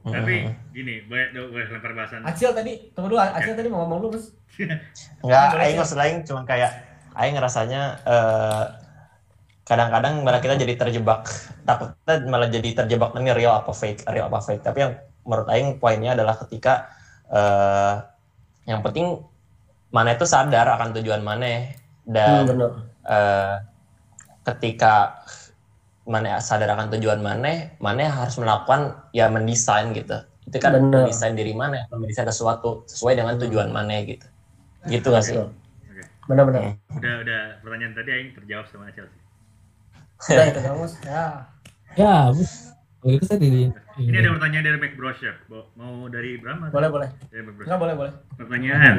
[0.00, 2.24] Tapi gini, boleh boleh lempar bahasan.
[2.24, 4.36] Acil tadi tunggu dulu Acil tadi mau ngomong lu terus
[5.24, 6.72] Enggak, aing maksud aing cuma kayak
[7.16, 8.64] aing ngerasanya eh,
[9.64, 11.30] kadang-kadang malah kita jadi terjebak
[11.62, 15.78] takutnya malah jadi terjebak ini real apa fake real apa fake tapi yang menurut aing
[15.78, 16.90] poinnya adalah ketika
[17.30, 17.94] eh,
[18.66, 19.22] yang penting
[19.90, 22.70] mana itu sadar akan tujuan mana hmm, dan bener
[23.06, 23.54] eh,
[24.46, 25.22] ketika
[26.06, 30.18] mana sadar akan tujuan mana mana harus melakukan ya mendesain gitu.
[30.50, 31.06] Itu kan Bener.
[31.06, 34.26] mendesain diri mana mendesain sesuatu sesuai dengan tujuan mana gitu.
[34.90, 35.36] Gitu gak sih?
[36.26, 37.42] Bener Udah udah.
[37.62, 39.20] Pertanyaan tadi aing terjawab sama Acel sih.
[40.34, 41.24] udah itu kamus ya.
[41.96, 42.70] Ya bus
[43.00, 43.48] kalau gitu saya di
[43.96, 45.34] Ini ada pertanyaan dari Mac Browser.
[45.48, 46.68] Bo- Mau dari Brahma?
[46.68, 47.08] boleh boleh.
[47.32, 47.66] Dari Mac Browser.
[47.66, 48.12] enggak boleh boleh.
[48.36, 48.94] Pertanyaan.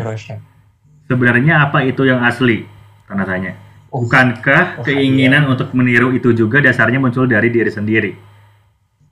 [1.11, 2.63] Sebenarnya apa itu yang asli?
[3.03, 3.51] Tanda tanya.
[3.91, 4.07] Oh.
[4.07, 8.15] Bukankah Oh, keinginan untuk meniru itu juga dasarnya muncul dari diri sendiri?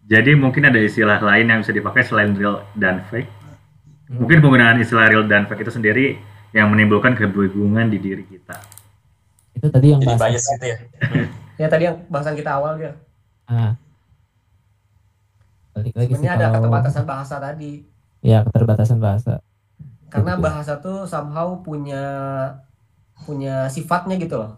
[0.08, 3.28] Jadi mungkin ada istilah lain yang bisa dipakai selain real dan fake.
[4.10, 6.06] Mungkin penggunaan istilah real dan fake itu sendiri
[6.50, 8.58] yang menimbulkan kebingungan di diri kita.
[9.52, 10.78] itu tadi yang jadi bahas bias gitu ya
[11.62, 12.96] ya tadi yang bahasan kita awal dia
[15.76, 17.72] balik lagi sih sebenarnya ada kalau- keterbatasan bahasa tadi
[18.22, 19.34] ya keterbatasan bahasa
[20.10, 20.46] karena Betul.
[20.46, 22.04] bahasa tuh somehow punya
[23.26, 24.58] punya sifatnya gitu loh.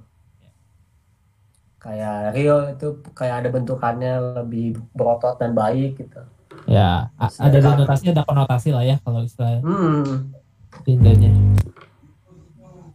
[1.82, 6.22] Kayak real itu kayak ada bentukannya lebih berotot dan baik gitu.
[6.68, 10.36] Ya ada denotasi ada konotasi lah ya kalau istilah hmm.
[10.84, 11.32] Tindanya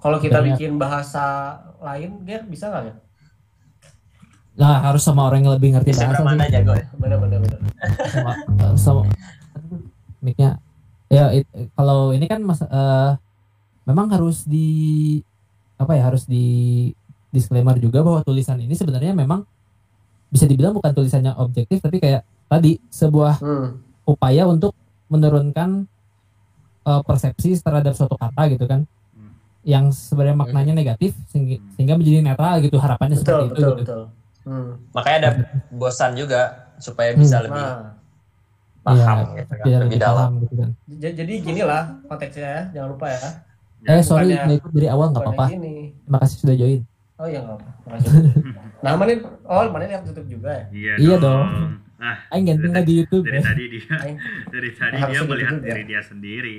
[0.07, 2.95] kalau kita bikin bahasa lain dia bisa nggak ya
[4.57, 6.25] nah harus sama orang yang lebih ngerti bahasa sih.
[6.25, 6.89] mana jago ya?
[6.97, 7.61] Bener bener bener.
[8.09, 8.33] Sama,
[8.81, 9.03] sama.
[10.25, 10.57] Mic-nya
[11.09, 13.13] ya it- kalau ini kan mas eh,
[13.83, 15.19] memang harus di
[15.77, 16.45] apa ya harus di
[17.29, 19.45] disclaimer juga bahwa tulisan ini sebenarnya memang
[20.27, 23.69] bisa dibilang bukan tulisannya objektif tapi kayak tadi sebuah hmm
[24.07, 24.71] upaya untuk
[25.07, 25.83] menurunkan
[26.83, 29.35] eh, persepsi terhadap suatu kata gitu kan Hmm.
[29.63, 33.79] yang sebenarnya maknanya negatif sehingga, sehingga menjadi netral gitu harapannya betul seperti itu betul gitu.
[33.83, 34.03] betul
[34.45, 34.71] hmm.
[34.93, 35.31] Makanya ada
[35.81, 36.43] bosan juga
[36.79, 37.45] supaya bisa Hmm.
[37.45, 37.99] lebih nah
[38.87, 40.17] paham Iya, gitu kan, biar lebih lebih dalam.
[40.23, 40.71] paham gitu kan.
[41.13, 43.21] jadi gini lah konteksnya ya jangan lupa ya
[43.87, 45.47] Eh sorry bukannya- nggak ikut dari awal nggak apa-apa.
[45.49, 46.81] Terima kasih sudah join.
[47.17, 48.11] oh iya nggak apa makasih
[48.85, 49.13] nah mana
[49.45, 51.47] oh mana yang tutup juga ya Iya, Iya dong.
[51.47, 51.71] dong.
[51.97, 53.43] Ah, Aing ganteng nggak di YouTube dari ya.
[53.43, 54.21] tadi dia Aing-
[54.53, 56.57] dari tadi dia melihat diri dia sendiri.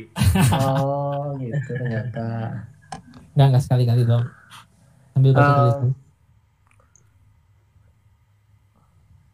[0.52, 2.28] oh gitu ternyata
[3.32, 4.26] Nggak nggak sekali-kali dong.
[5.12, 5.56] Sambil baca Ah.
[5.60, 5.90] tulisan.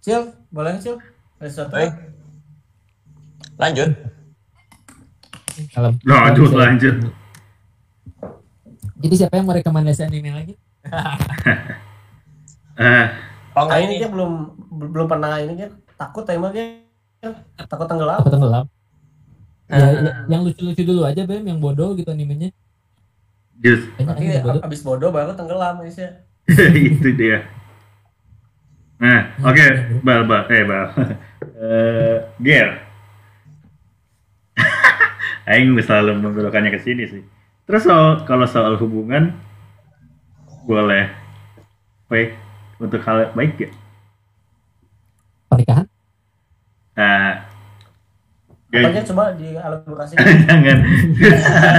[0.02, 0.96] Cil boleh Cil
[1.38, 1.92] ada sesuatu Baik.
[3.58, 3.90] Lanjut.
[5.70, 6.96] Kalau Lanjut, bisa- lanjut.
[9.04, 10.54] Jadi siapa yang mau rekomendasi anime lagi?
[12.74, 13.06] Eh,
[13.54, 14.32] Oh Ah, enggak ini dia belum
[14.90, 16.82] belum pernah ini dia takut emang dia
[17.70, 18.66] takut tenggelam Aku tenggelam.
[19.70, 22.50] Ya, ya, yang lucu-lucu dulu aja Bem, yang bodoh gitu animenya.
[23.56, 24.62] Jus, Banyak nanti bodoh.
[24.66, 26.26] abis bodoh baru tenggelam Aisyah
[26.90, 27.46] itu dia.
[28.98, 29.66] Nah, oke,
[30.02, 30.86] bal, bal, eh bal,
[31.62, 32.70] eh, Ger.
[35.44, 37.24] Aing selalu membelokkannya ke sini sih.
[37.68, 39.36] Terus soal, kalau soal hubungan,
[40.64, 41.12] boleh
[42.08, 42.36] baik
[42.80, 43.70] untuk hal baik ya?
[45.52, 45.86] Pernikahan?
[46.94, 47.44] Nah,
[48.74, 50.14] apanya ya, coba dielaborasi
[50.50, 50.78] jangan,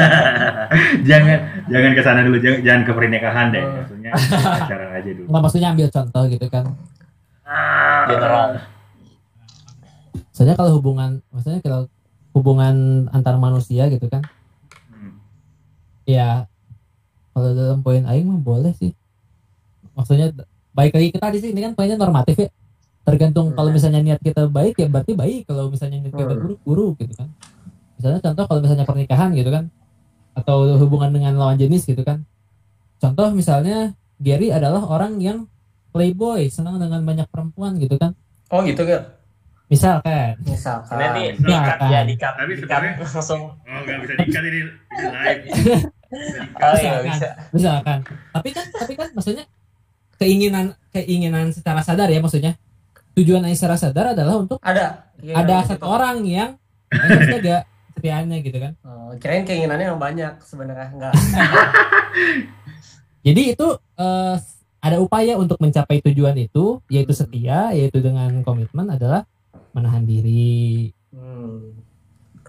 [1.09, 3.65] jangan, jangan ke sana dulu, jangan, jangan ke pernikahan deh.
[3.65, 3.75] Hmm.
[3.81, 5.27] Maksudnya pacaran aja dulu.
[5.29, 6.65] Nggak maksudnya ambil contoh gitu kan.
[8.09, 8.49] general.
[10.35, 11.87] Soalnya kalau hubungan, maksudnya kalau
[12.35, 14.21] hubungan antar manusia gitu kan,
[14.91, 15.17] Hmm.
[16.05, 16.51] ya
[17.31, 18.91] kalau dalam poin aing mah boleh sih.
[19.95, 20.35] Maksudnya
[20.75, 22.51] baik lagi kita di sini kan poinnya normatif ya.
[23.05, 23.57] Tergantung Hmm.
[23.57, 25.47] kalau misalnya niat kita baik ya berarti baik.
[25.47, 26.43] Kalau misalnya niat kita Hmm.
[26.43, 27.29] buruk buruk gitu kan.
[27.99, 29.65] Misalnya contoh kalau misalnya pernikahan gitu kan,
[30.35, 32.27] atau hubungan dengan lawan jenis gitu kan.
[32.99, 35.47] Contoh misalnya Gary adalah orang yang
[35.95, 38.19] playboy, senang dengan banyak perempuan gitu kan.
[38.53, 39.03] oh gitu kan
[39.75, 42.05] Misalkan, misalkan Nanti dikat ya kan.
[42.07, 43.41] dikat Tapi dikat sebenarnya- langsung.
[43.53, 44.63] Oh, nggak bisa dikat ini, ini
[45.11, 45.43] live.
[46.55, 47.05] Oh iya Misalkan.
[47.11, 47.29] bisa.
[47.51, 47.99] misalkan.
[48.31, 49.45] Tapi kan, tapi kan maksudnya
[50.15, 52.55] keinginan keinginan secara sadar ya maksudnya.
[53.15, 55.67] Tujuan Aing secara sadar adalah untuk ada Keinginan ada gitu.
[55.71, 56.51] satu orang yang
[56.89, 57.57] harus jaga
[57.89, 58.73] kesetiaannya gitu kan.
[58.83, 61.13] oh, kirain keinginannya yang banyak sebenarnya enggak
[63.25, 63.67] Jadi itu
[63.97, 64.35] eh,
[64.79, 69.25] ada upaya untuk mencapai tujuan itu, yaitu setia, yaitu dengan komitmen adalah
[69.75, 71.75] menahan diri, hmm.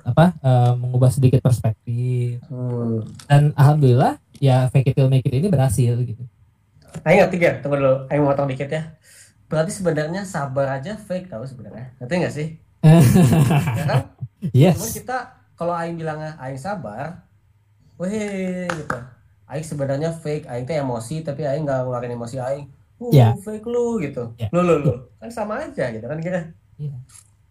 [0.05, 2.39] apa eh, mengubah sedikit perspektif.
[2.47, 3.01] Hmm.
[3.25, 6.23] Dan alhamdulillah ya fake it till make it ini berhasil gitu.
[7.03, 7.55] Aing ngerti gak?
[7.59, 8.95] Tunggu dulu, Aing mau potong dikit ya.
[9.51, 11.91] Berarti sebenarnya sabar aja fake tahu sebenarnya.
[11.99, 12.47] Ngerti gak sih?
[13.75, 14.01] Ya kan?
[14.45, 14.93] Cuman yes.
[14.93, 15.17] kita
[15.57, 17.25] kalau Aing bilangnya Aing sabar,
[17.97, 18.97] weh gitu.
[19.49, 22.67] Aing sebenarnya fake, Aing teh emosi tapi Aing nggak ngeluarin emosi Aing.
[22.95, 23.35] Uh, Ya.
[23.35, 24.31] fake lu gitu.
[24.39, 24.47] Ya.
[24.55, 24.93] Lu lu lu.
[25.19, 26.55] Kan sama aja gitu kan kira.
[26.75, 26.95] Iya.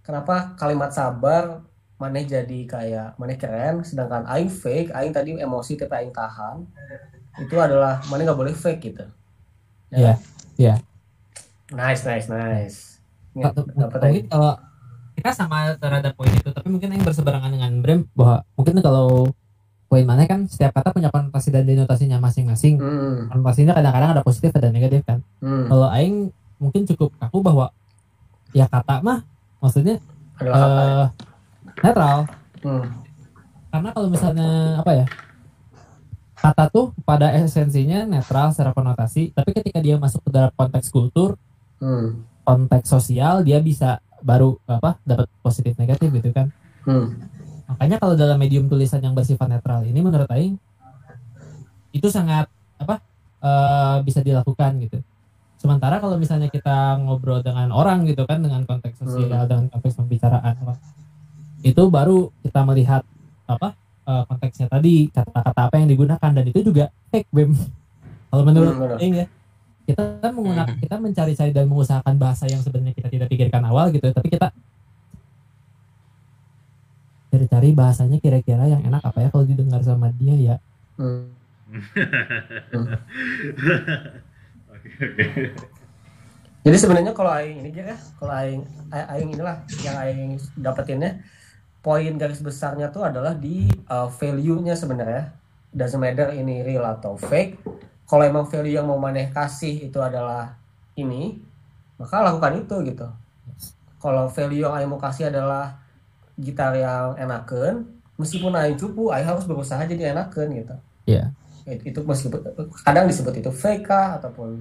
[0.04, 1.64] Kenapa kalimat sabar
[1.96, 6.66] maneh jadi kayak maneh keren sedangkan Aing fake, Aing tadi emosi tapi Aing tahan.
[7.40, 9.04] Itu adalah maneh nggak boleh fake gitu.
[9.90, 10.20] Iya.
[10.54, 10.74] Iya.
[11.72, 12.78] Nice, nice, nice.
[13.34, 14.52] Ini Atau- dapat kalau
[15.14, 19.30] kita sama terhadap poin itu tapi mungkin yang berseberangan dengan Brem bahwa mungkin kalau
[19.86, 24.50] poin mana kan setiap kata punya konotasi dan denotasinya masing-masing Hmm, konotasinya kadang-kadang ada positif
[24.50, 25.70] ada negatif kan hmm.
[25.70, 27.70] kalau Aing mungkin cukup kaku bahwa
[28.54, 29.20] ya kata mah
[29.58, 29.98] maksudnya
[30.34, 30.70] Adalah kata.
[30.72, 30.86] ya.
[30.94, 31.08] eh
[31.82, 32.18] netral
[32.62, 32.84] Hmm.
[33.68, 35.06] karena kalau misalnya apa ya
[36.34, 41.36] kata tuh pada esensinya netral secara konotasi tapi ketika dia masuk ke dalam konteks kultur
[41.76, 42.24] Hmm.
[42.42, 46.48] konteks sosial dia bisa baru apa dapat positif negatif gitu kan
[46.82, 47.20] Hmm.
[47.66, 50.56] makanya kalau dalam medium tulisan yang bersifat netral ini menurut Aing
[51.90, 53.00] itu sangat apa
[53.40, 54.98] eh, bisa dilakukan gitu
[55.64, 60.60] sementara kalau misalnya kita ngobrol dengan orang gitu kan dengan konteks sosial dengan konteks pembicaraan
[60.60, 60.76] apa,
[61.64, 63.00] itu baru kita melihat
[63.48, 63.72] apa
[64.04, 67.56] eh, konteksnya tadi kata-kata apa yang digunakan dan itu juga fake bem.
[68.28, 69.00] Kalau menurut Hmm, benar.
[69.00, 69.26] Aing ya
[69.88, 74.04] kita kan menggunakan kita mencari-cari dan mengusahakan bahasa yang sebenarnya kita tidak pikirkan awal gitu
[74.12, 74.52] tapi kita
[77.32, 80.56] cari-cari bahasanya kira-kira yang enak apa ya kalau didengar sama dia ya.
[81.00, 81.32] Hmm.
[86.64, 91.20] Jadi sebenarnya kalau aing ini ya, kalau aing aing inilah yang aing dapetinnya
[91.84, 95.36] poin garis besarnya tuh adalah di uh, value-nya sebenarnya.
[95.74, 97.60] Doesn't matter ini real atau fake.
[98.08, 100.56] Kalau emang value yang mau maneh kasih itu adalah
[100.96, 101.44] ini,
[102.00, 103.08] maka lakukan itu gitu.
[104.00, 105.76] Kalau value yang aing mau kasih adalah
[106.40, 107.84] gitar yang enakan,
[108.16, 110.76] meskipun aing cupu, aing harus berusaha jadi enakan gitu.
[111.04, 111.36] Iya.
[111.64, 112.40] Itu meskipun
[112.84, 113.50] kadang disebut itu
[113.80, 114.60] kah ataupun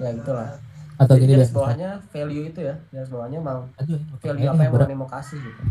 [0.00, 0.56] ya gitulah.
[0.96, 5.00] Atau jadi gini deh bawahnya value itu ya garis bawahnya emang aduh value apa yang
[5.00, 5.62] mau kasih gitu.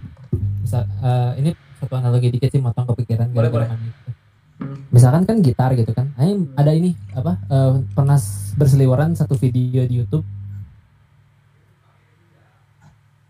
[0.61, 1.49] Misal, eh, ini
[1.81, 3.67] satu analogi dikit sih motong kepikiran Boleh, boleh.
[3.69, 4.11] main itu.
[4.61, 4.77] Hmm.
[4.93, 6.13] misalkan kan gitar gitu kan.
[6.21, 8.21] Aing ada ini apa eh, pernah
[8.57, 10.21] berseliweran satu video di YouTube?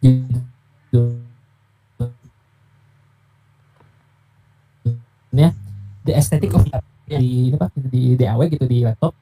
[0.02, 1.22] Judulnya
[6.04, 6.66] The Aesthetic of
[7.12, 9.14] Guitar di apa di DAW gitu di laptop.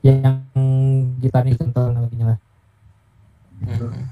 [0.00, 0.40] Yang
[1.20, 2.40] gitarnya kental analoginya lah
[3.58, 4.06] Hmm.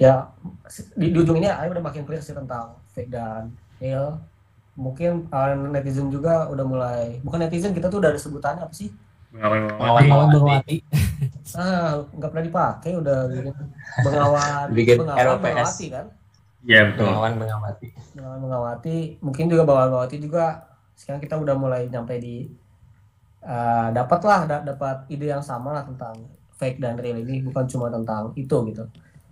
[0.00, 0.32] ya
[0.96, 4.24] di, di ujung ini Aing udah makin clear sih tentang fake dan real.
[4.78, 8.88] Mungkin uh, netizen juga udah mulai bukan netizen kita tuh udah ada sebutannya apa sih
[9.30, 9.60] Kawan
[10.30, 10.76] Bengawati
[11.58, 13.54] ah nggak pernah dipakai udah bikin
[14.00, 15.42] bengawan Bikin bengawan ROPS.
[15.42, 16.06] mengawati kan
[16.60, 17.06] Ya betul.
[17.06, 17.88] Bengawan mengamati.
[18.12, 20.44] bengawan mengawati mungkin juga bengawan mengawati juga
[20.92, 22.50] sekarang kita udah mulai nyampe di
[23.40, 26.18] uh, dapat lah da- dapat ide yang sama lah tentang
[26.52, 28.84] fake dan real ini bukan cuma tentang itu gitu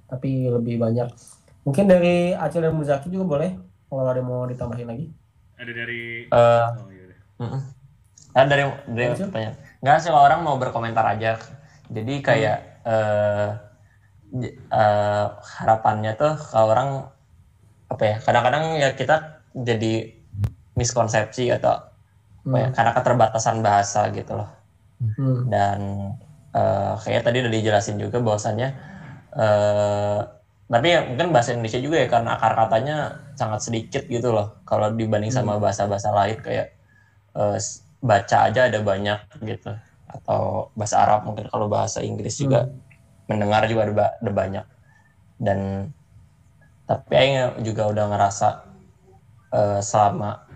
[0.07, 1.11] tapi lebih banyak
[1.63, 3.51] mungkin dari Acil dan Muzaki juga boleh
[3.85, 5.07] kalau ada mau ditambahin lagi
[5.57, 7.05] Ada dari Eh, Oh iya.
[7.05, 7.19] udah.
[7.41, 7.63] mm-mm.
[8.31, 9.57] Ah, dari dari pertanyaan.
[9.83, 11.37] Nggak sih kalau orang mau berkomentar aja.
[11.97, 12.57] Jadi kayak
[12.87, 13.47] eh
[14.43, 15.27] j- eh,
[15.61, 16.89] harapannya tuh kalau orang
[17.93, 18.17] apa ya?
[18.23, 19.17] Kadang-kadang ya kita
[19.55, 19.93] jadi
[20.79, 21.73] miskonsepsi atau
[22.47, 24.51] apa ya, karena keterbatasan bahasa gitu loh.
[25.01, 25.45] Hmm.
[25.53, 25.81] dan
[26.57, 28.69] eh kayak tadi udah dijelasin juga bahwasannya
[29.39, 30.21] eh
[30.67, 32.97] tapi ya mungkin bahasa Indonesia juga ya karena akar katanya
[33.39, 36.67] sangat sedikit gitu loh kalau dibanding sama bahasa-bahasa lain kayak
[37.39, 39.75] eh, s- baca aja ada banyak gitu.
[40.07, 42.71] Atau bahasa Arab mungkin kalau bahasa Inggris juga
[43.27, 44.67] mendengar juga ada, ada banyak.
[45.37, 45.91] Dan
[46.87, 48.49] tapi Aing juga udah ngerasa
[49.51, 50.47] eh, selama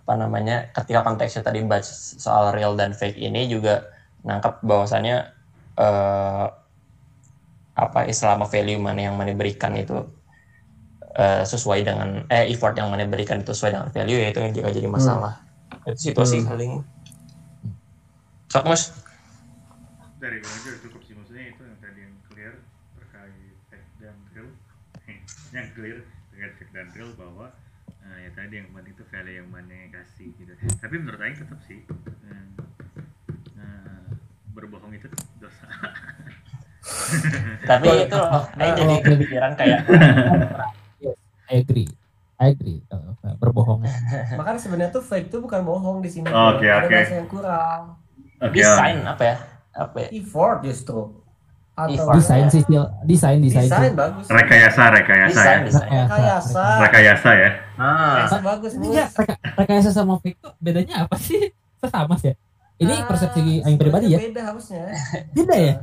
[0.00, 1.86] apa namanya ketika konteksnya tadi bahas
[2.18, 3.86] soal real dan fake ini juga
[4.26, 5.30] nangkap bahwasannya
[5.78, 6.46] eh,
[7.78, 10.02] apa selama value mana yang mana berikan itu
[11.14, 14.52] eh, sesuai dengan eh effort yang mana berikan itu sesuai dengan value ya itu yang
[14.52, 15.49] juga jadi masalah
[15.86, 16.48] itu situasi Hmm.
[16.48, 16.72] paling
[18.46, 18.82] sok mus
[20.16, 22.54] Dari gue aja cukup sih maksudnya itu yang tadi yang clear
[22.92, 23.32] terkait
[23.66, 24.48] fake dan real.
[25.50, 27.46] yang clear terkait fake dan real bahwa
[27.88, 30.52] eh, ya tadi yang penting itu value yang mana yang kasih gitu.
[30.76, 31.80] Tapi menurut Aing tetap sih
[32.26, 32.46] eh,
[33.56, 34.02] eh,
[34.52, 35.08] berbohong itu
[35.38, 35.64] dosa.
[37.64, 39.80] tapi itu loh Aing jadi kepikiran kayak
[41.50, 41.88] I agree
[42.40, 43.84] I agree kalau berbohong.
[44.40, 46.24] Makanya sebenarnya tuh fake tuh bukan bohong di sini.
[46.26, 46.90] Oke, ada oke.
[46.90, 47.80] bahasa yang kurang.
[48.40, 48.56] Oke.
[48.56, 49.36] desain apa ya?
[49.70, 50.08] Apa ya?
[50.10, 51.00] Effort justru.
[51.70, 52.60] Atau desain sih
[53.06, 54.24] desain desain desain bagus.
[54.26, 55.64] Rekayasa, rekayasa desain ya.
[55.64, 56.64] desain rekayasa.
[56.80, 57.50] Rekayasa ya.
[57.76, 57.92] ah.
[58.18, 61.52] Rekayasa bagus ini ya reka- rekayasa sama fake tuh bedanya apa sih?
[61.80, 62.36] Sama sih ya?
[62.80, 64.18] Ini Ah, persepsi yang pribadi ya?
[64.18, 64.88] beda harusnya.
[65.32, 65.74] Beda ya?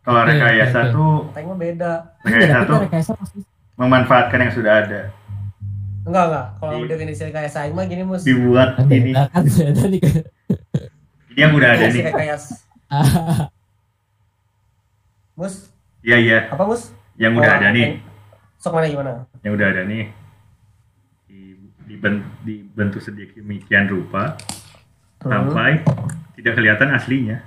[0.00, 0.94] Kalau Oke, rekayasa oke, oke.
[0.94, 1.92] tuh Tengok beda.
[2.18, 3.38] Rekayasa beda tuh rekayasa pasti.
[3.76, 5.00] memanfaatkan yang sudah ada,
[6.08, 9.12] enggak enggak kalau Di- definisi rekayasa mah gini mus dibuat kan ini.
[9.12, 9.98] kan Ini
[11.38, 12.02] yang udah ada nih.
[12.02, 12.54] rekayasa
[15.34, 15.54] mus
[15.98, 17.98] Iya iya, apa mus yang udah ada nih,
[18.56, 20.06] sok mana gimana yang udah ada nih.
[21.26, 24.38] Di, diben- dibentuk sedemikian rupa
[25.18, 25.34] Hmm.
[25.50, 25.82] sampai
[26.32, 27.42] tidak kelihatan aslinya.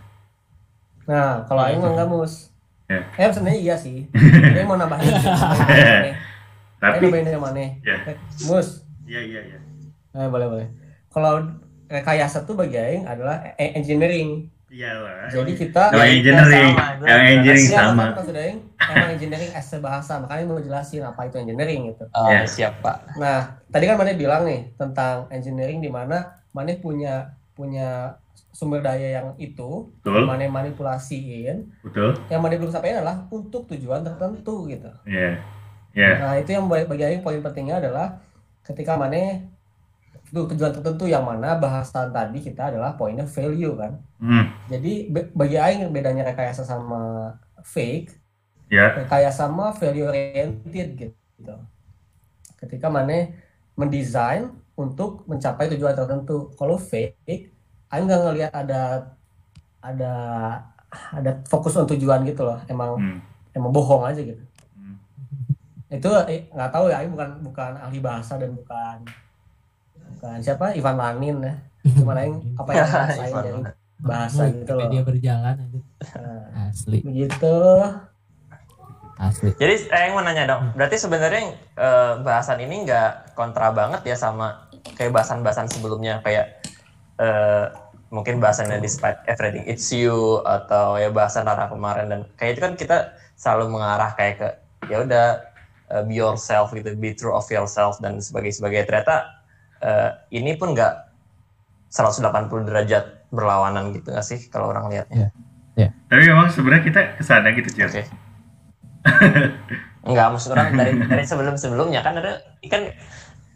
[1.01, 2.51] nah kalau Aing enggak mus
[2.85, 3.07] Ya.
[3.17, 4.03] eh sebenarnya iya sih
[4.51, 5.15] dia mau nambahin
[6.81, 7.95] Tapi nambahin dari mana Ya.
[8.03, 8.67] Eh, mus
[9.05, 9.59] iya iya iya.
[10.11, 10.67] Eh, boleh boleh.
[11.07, 11.45] Kalau
[11.85, 14.49] rekayasa tuh bagi Aing adalah e- engineering.
[14.67, 15.27] Iyalah.
[15.27, 18.01] Jadi kita Kalau Ya, engineering, sama, yang engineering Iya, sama.
[18.01, 22.07] kan maksud Aing emang engineering as bahasa, makanya mau jelasin apa itu engineering gitu.
[22.09, 22.47] Oh, Ya.
[22.47, 28.15] siap pak Nah, tadi kan Mane bilang nih tentang engineering di mana Mane punya punya
[28.49, 32.15] sumber daya yang itu, Betul, Mane manipulasiin, betul.
[32.27, 34.87] yang Mane belum sampaikan adalah untuk tujuan tertentu gitu.
[35.03, 35.39] Iya.
[35.91, 36.11] Iya.
[36.23, 38.19] Nah, itu yang bagi bagi Aing poin pentingnya adalah
[38.63, 39.51] ketika Mane
[40.31, 43.99] itu tujuan tertentu yang mana bahasan tadi kita adalah poinnya value kan.
[44.23, 44.47] Hmm.
[44.71, 47.35] Jadi bagi aing bedanya rekayasa sama
[47.67, 48.15] fake,
[48.71, 48.95] Ya.
[48.95, 51.55] rekayasa sama value oriented gitu.
[52.55, 53.27] Ketika mana
[53.75, 56.55] mendesain untuk mencapai tujuan tertentu.
[56.55, 57.51] Kalau fake,
[57.91, 58.81] aing nggak ngelihat ada
[59.83, 60.11] ada
[61.11, 62.59] ada fokus untuk tujuan gitu loh.
[62.71, 63.19] Emang Hmm.
[63.51, 64.39] emang bohong aja gitu.
[65.91, 65.99] Hmm.
[65.99, 69.03] Itu eh, nggak tahu ya, aing bukan bukan ahli bahasa dan bukan
[70.15, 71.55] bukan siapa Ivan Lanin ya.
[71.99, 73.51] Cuma aing apa yang saya rasain dari
[73.99, 74.87] bahasa gitu loh.
[74.87, 75.55] Dia berjalan.
[76.15, 77.55] Nah, asli begitu.
[79.21, 79.53] asli.
[79.59, 84.15] Jadi eh, yang mau nanya dong, berarti sebenarnya eh, bahasan ini nggak kontra banget ya
[84.15, 86.63] sama kayak bahasan-bahasan sebelumnya kayak
[87.21, 87.69] eh,
[88.09, 92.73] mungkin bahasannya despite everything it's you atau ya bahasan Rara kemarin dan kayak itu kan
[92.73, 92.97] kita
[93.37, 94.47] selalu mengarah kayak ke
[94.89, 95.50] ya udah
[95.91, 98.85] eh, be yourself gitu, be true of yourself dan sebagainya sebagainya.
[98.87, 99.15] Ternyata
[99.79, 100.93] eh, ini pun nggak
[101.91, 102.23] 180
[102.71, 105.29] derajat berlawanan gitu nggak sih kalau orang lihatnya?
[105.81, 107.87] Tapi memang sebenarnya kita ke sana gitu Cil.
[107.87, 108.03] Oke.
[110.07, 112.81] Enggak, maksud orang dari dari sebelum-sebelumnya kan ada kan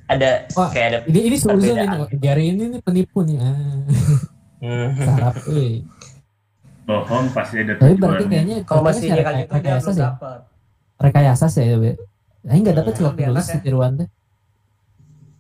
[0.05, 2.05] ada Wah, kayak ada Ini ini Perbedaan.
[2.05, 3.38] ini Gary ini nih penipu nih.
[3.41, 3.81] Ah,
[4.55, 4.97] Hmm.
[4.97, 5.83] sarap euy.
[6.88, 10.05] Bohong pasti ada Tapi berarti kayaknya Kalau masih sih gitu rekayasa sih.
[10.95, 11.91] Rekayasa sih ya, Be.
[12.46, 13.58] Aing enggak dapat sih waktu lebih nulis ya.
[13.60, 14.08] tiruan teh.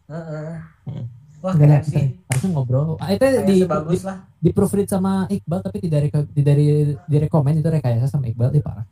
[0.05, 0.51] Heeh.
[0.85, 1.05] Hmm.
[1.39, 1.85] Wah, keren dapat.
[1.85, 2.05] sih.
[2.25, 2.97] Harusnya ngobrol.
[2.97, 4.17] Ah, itu di, Kayaknya di, bagus lah.
[4.35, 8.49] di proofread sama Iqbal tapi tidak reko- di dari di rekomen itu rekayasa sama Iqbal
[8.51, 8.85] ih parah.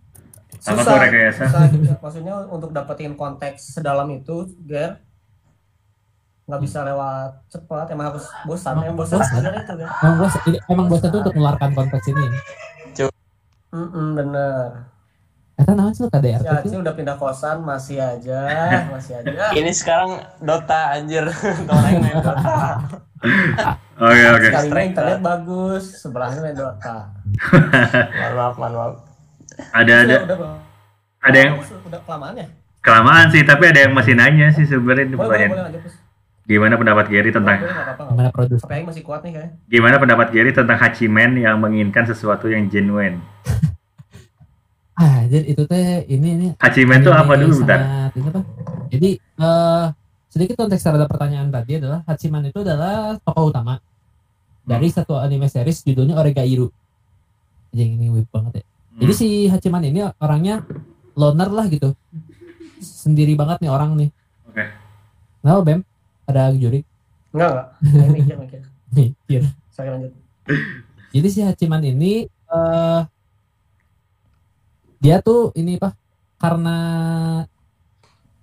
[0.64, 1.42] Apa Susah, tuh rekayasa?
[1.44, 1.62] susah.
[2.00, 5.02] Maksudnya untuk dapetin konteks sedalam itu, Ger,
[6.46, 8.80] nggak bisa lewat cepat, emang harus bosan.
[8.80, 9.28] Yang bosan Bosan.
[9.34, 9.74] sebenarnya itu.
[9.76, 10.30] Emang
[10.70, 12.26] emang bosan tuh untuk mengeluarkan konteks ini.
[13.74, 14.93] Mm bener.
[15.54, 16.58] Kata naon sih lu KDR Si tuh?
[16.58, 18.42] Acil udah pindah kosan, masih aja,
[18.94, 19.54] masih aja.
[19.54, 21.30] Ini sekarang Dota anjir.
[21.68, 22.58] Teman aing main Dota.
[23.96, 24.48] Oke oke.
[24.60, 27.14] Strike, internet bagus, sebelahnya main Dota.
[28.36, 29.06] Maaf, maaf.
[29.72, 30.58] Ada ada Udah,
[31.22, 32.48] ada yang udah kelamaan ya?
[32.82, 35.88] kelamaan sih tapi ada yang masih nanya sih sebenarnya ini Boleh, boleh, pertanyaan.
[36.44, 38.68] Gimana pendapat Gary tentang Gimana produser?
[38.68, 39.52] masih kuat nih kayaknya.
[39.70, 43.24] gimana pendapat Gary tentang Hachiman yang menginginkan sesuatu yang genuine?
[44.94, 47.80] Ah, jadi itu teh ini ini Hachiman itu apa dulu bentar?
[47.82, 48.42] sangat- ini apa?
[48.88, 49.86] Jadi eh
[50.30, 53.82] sedikit konteks terhadap pertanyaan tadi adalah Hachiman itu adalah tokoh utama
[54.62, 54.96] dari Hmm.
[54.96, 56.70] satu anime series judulnya Oregairu.
[57.70, 58.66] Jadi ini whip banget ya.
[59.00, 59.20] Jadi Hmm.
[59.20, 60.62] si Hachiman ini orangnya
[61.14, 61.98] loner lah gitu.
[62.78, 64.10] Sendiri banget nih orang nih.
[64.46, 64.64] Oke.
[65.40, 65.80] Kenapa Bem?
[66.24, 66.86] Ada juri
[67.30, 67.68] Enggak, enggak.
[68.14, 68.62] Mikir, mikir.
[68.94, 69.42] mikir.
[69.68, 70.14] Sorry lanjut.
[71.10, 73.00] Jadi si Hachiman ini eh
[75.04, 75.92] dia tuh ini pak
[76.40, 76.78] karena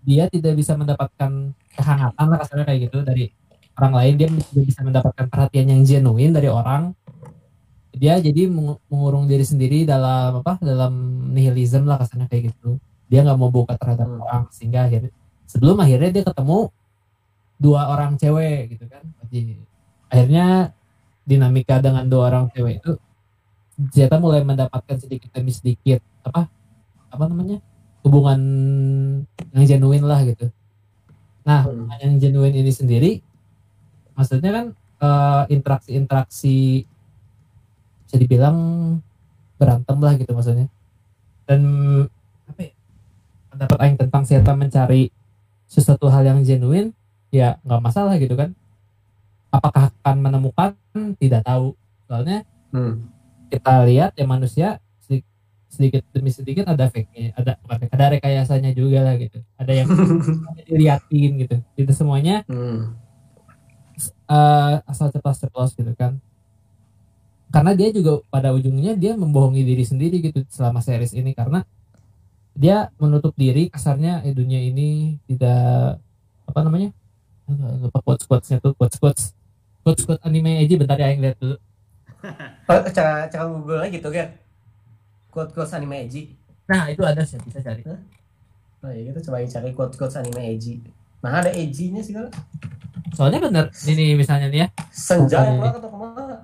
[0.05, 3.33] dia tidak bisa mendapatkan kehangatan lah kasarnya kayak gitu dari
[3.81, 6.93] orang lain dia tidak bisa mendapatkan perhatian yang genuine dari orang.
[7.97, 10.93] Dia jadi mengu- mengurung diri sendiri dalam apa dalam
[11.33, 12.77] nihilism lah kasarnya kayak gitu.
[13.09, 14.21] Dia nggak mau buka terhadap Hmm.
[14.21, 15.13] orang sehingga akhirnya
[15.49, 16.59] sebelum akhirnya dia ketemu
[17.61, 19.05] dua orang cewek gitu kan.
[19.29, 19.57] Jadi,
[20.09, 20.73] akhirnya
[21.25, 22.97] dinamika dengan dua orang cewek itu
[23.89, 26.53] ternyata mulai mendapatkan sedikit demi sedikit apa
[27.09, 27.65] apa namanya
[28.05, 28.41] hubungan
[29.57, 30.53] yang genuine lah gitu.
[31.49, 31.89] Nah Hmm.
[32.01, 33.13] yang genuine ini sendiri
[34.13, 34.67] maksudnya kan
[35.01, 36.85] eh, interaksi-interaksi
[38.05, 38.57] bisa dibilang
[39.57, 40.69] berantem lah gitu maksudnya.
[41.49, 41.61] Dan
[42.47, 42.73] apa ya,
[43.49, 45.09] pendapat Aing tentang siapa mencari
[45.71, 46.93] sesuatu hal yang genuine
[47.33, 48.53] ya nggak masalah gitu kan.
[49.51, 50.71] Apakah akan menemukan
[51.19, 51.75] tidak tahu
[52.07, 53.03] soalnya Hmm.
[53.51, 54.69] Kita lihat ya manusia
[55.03, 55.27] sedikit,
[55.69, 57.53] sedikit demi sedikit ada fake-nya, ada
[57.91, 59.39] ada rekayasanya juga lah gitu.
[59.59, 59.89] Ada yang
[60.69, 61.57] diliatin gitu.
[61.77, 62.97] Itu semuanya Hmm.
[64.31, 66.19] eh, asal ceplos-ceplos gitu kan.
[67.51, 71.67] Karena dia juga pada ujungnya dia membohongi diri sendiri gitu selama series ini karena
[72.55, 75.99] dia menutup diri kasarnya eh, dunia ini tidak
[76.47, 76.91] apa namanya
[77.83, 79.25] lupa quotes quotesnya tuh quotes quotes
[79.83, 81.57] quotes quotes anime aja bentar ya yang lihat dulu
[82.67, 84.29] Oh, cara cara Google aja gitu kan.
[85.31, 86.37] Quote quotes anime Eji.
[86.67, 87.83] nah itu ada sih bisa cari
[88.81, 90.81] Nah, ya gitu coba cari quote quotes anime Eji.
[91.21, 92.29] Nah, ada Eji-nya sih kan.
[93.11, 96.37] soalnya bener ini misalnya nih ya Senja yang keluar atau ke mana?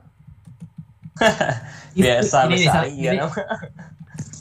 [1.94, 3.10] Biasa ini, besar iya.
[3.10, 3.34] ini, nama.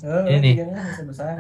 [0.06, 0.52] Eh, Ini.
[0.54, 1.34] iya, bisa besar.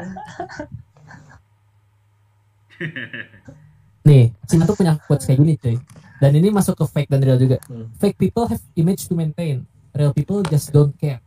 [4.06, 5.76] nih Cina tuh punya quotes kayak gini cuy
[6.18, 7.90] dan ini masuk ke fake dan real juga Hmm.
[7.98, 9.66] fake people have image to maintain
[9.96, 11.24] real people just don't care.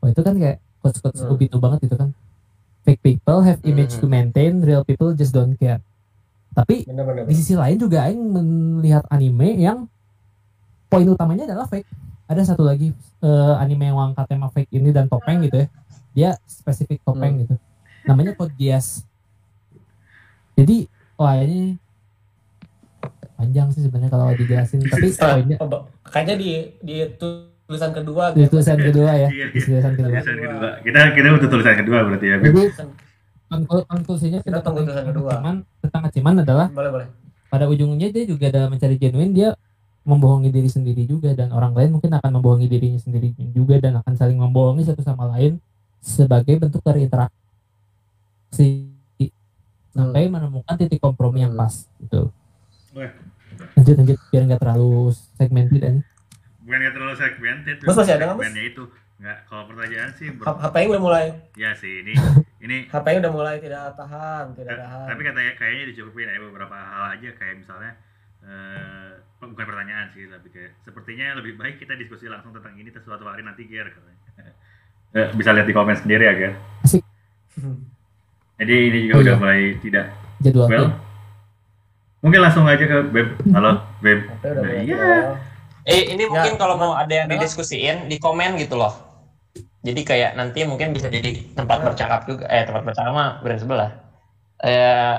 [0.00, 1.32] Oh itu kan kayak quotes quotes Hmm.
[1.32, 2.10] Obito banget itu kan.
[2.82, 4.00] Fake people have image Hmm.
[4.00, 5.78] to maintain real people just don't care.
[6.56, 7.28] Tapi Bener-bener.
[7.28, 9.84] di sisi lain juga Aing melihat anime yang
[10.88, 11.86] poin utamanya adalah fake.
[12.24, 12.90] Ada satu lagi
[13.20, 15.66] eh, anime yang angkat tema fake ini dan topeng gitu ya.
[16.16, 17.54] Dia spesifik topeng gitu.
[18.08, 19.04] Namanya Code Geass.
[20.56, 21.76] Jadi wah ini
[23.38, 25.58] panjang sih sebenarnya kalau dijelasin tapi poinnya
[26.02, 26.50] kayaknya di
[26.82, 26.94] di
[27.68, 28.48] tulisan kedua gitu.
[28.50, 30.70] tulisan kedua ya Iya, tulisan kedua Tulisan kedua.
[30.80, 32.36] Kita kita untuk tulisan kedua berarti ya.
[32.38, 32.62] Jadi
[33.46, 35.30] konklu- konklusinya Kita tunggu tulisan kedua.
[35.30, 37.06] Hachiman, tentang Hachiman adalah Boleh, boleh.
[37.46, 39.50] pada ujungnya dia juga dalam mencari genuine dia
[40.02, 44.16] membohongi diri sendiri juga dan orang lain mungkin akan membohongi dirinya sendiri juga dan akan
[44.16, 45.60] saling membohongi satu sama lain
[45.98, 48.88] sebagai bentuk dari interaksi
[49.90, 51.60] sampai menemukan titik kompromi yang Hmm.
[51.60, 52.32] pas gitu.
[53.74, 54.92] Lanjut lanjut biar nggak terlalu
[55.34, 55.94] segmented dan
[56.68, 58.44] bukan nggak terlalu segmented Bos masih ada nggak, Bos?
[58.44, 58.82] segmennya itu
[59.18, 61.24] nggak kalau pertanyaan sih ber- H- HP-nya udah mulai
[61.56, 62.12] ya sih ini
[62.64, 65.06] ini HP-nya udah mulai tidak tahan, tidak Ta- tahan.
[65.08, 67.92] tapi katanya kayaknya dicukupin ya beberapa hal aja kayak misalnya
[68.40, 69.08] eh
[69.40, 73.40] bukan pertanyaan sih tapi kayak sepertinya lebih baik kita diskusi langsung tentang ini suatu hari
[73.40, 74.16] nanti Ger katanya.
[75.10, 76.52] Eh, bisa lihat di komen sendiri ya Ger
[76.84, 77.00] Asik.
[78.60, 79.40] jadi ini juga Oh, udah iya.
[79.40, 80.04] mulai tidak
[80.38, 80.88] jadwal well
[82.20, 84.64] mungkin langsung aja ke Beb halo Beb HP.
[84.84, 85.32] Iya.
[85.88, 88.92] Eh ini Ya, mungkin kalau mau ada yang didiskusiin di komen gitu loh.
[89.80, 91.84] Jadi kayak nanti mungkin bisa jadi tempat Ya.
[91.88, 92.44] bercakap juga.
[92.52, 93.90] Eh tempat bercakap mah brand sebelah.
[94.60, 95.14] Eh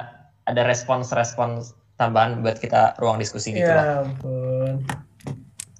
[0.45, 3.82] ada respons-respons tambahan buat kita ruang diskusi gitu loh.
[3.82, 4.74] Ya ampun.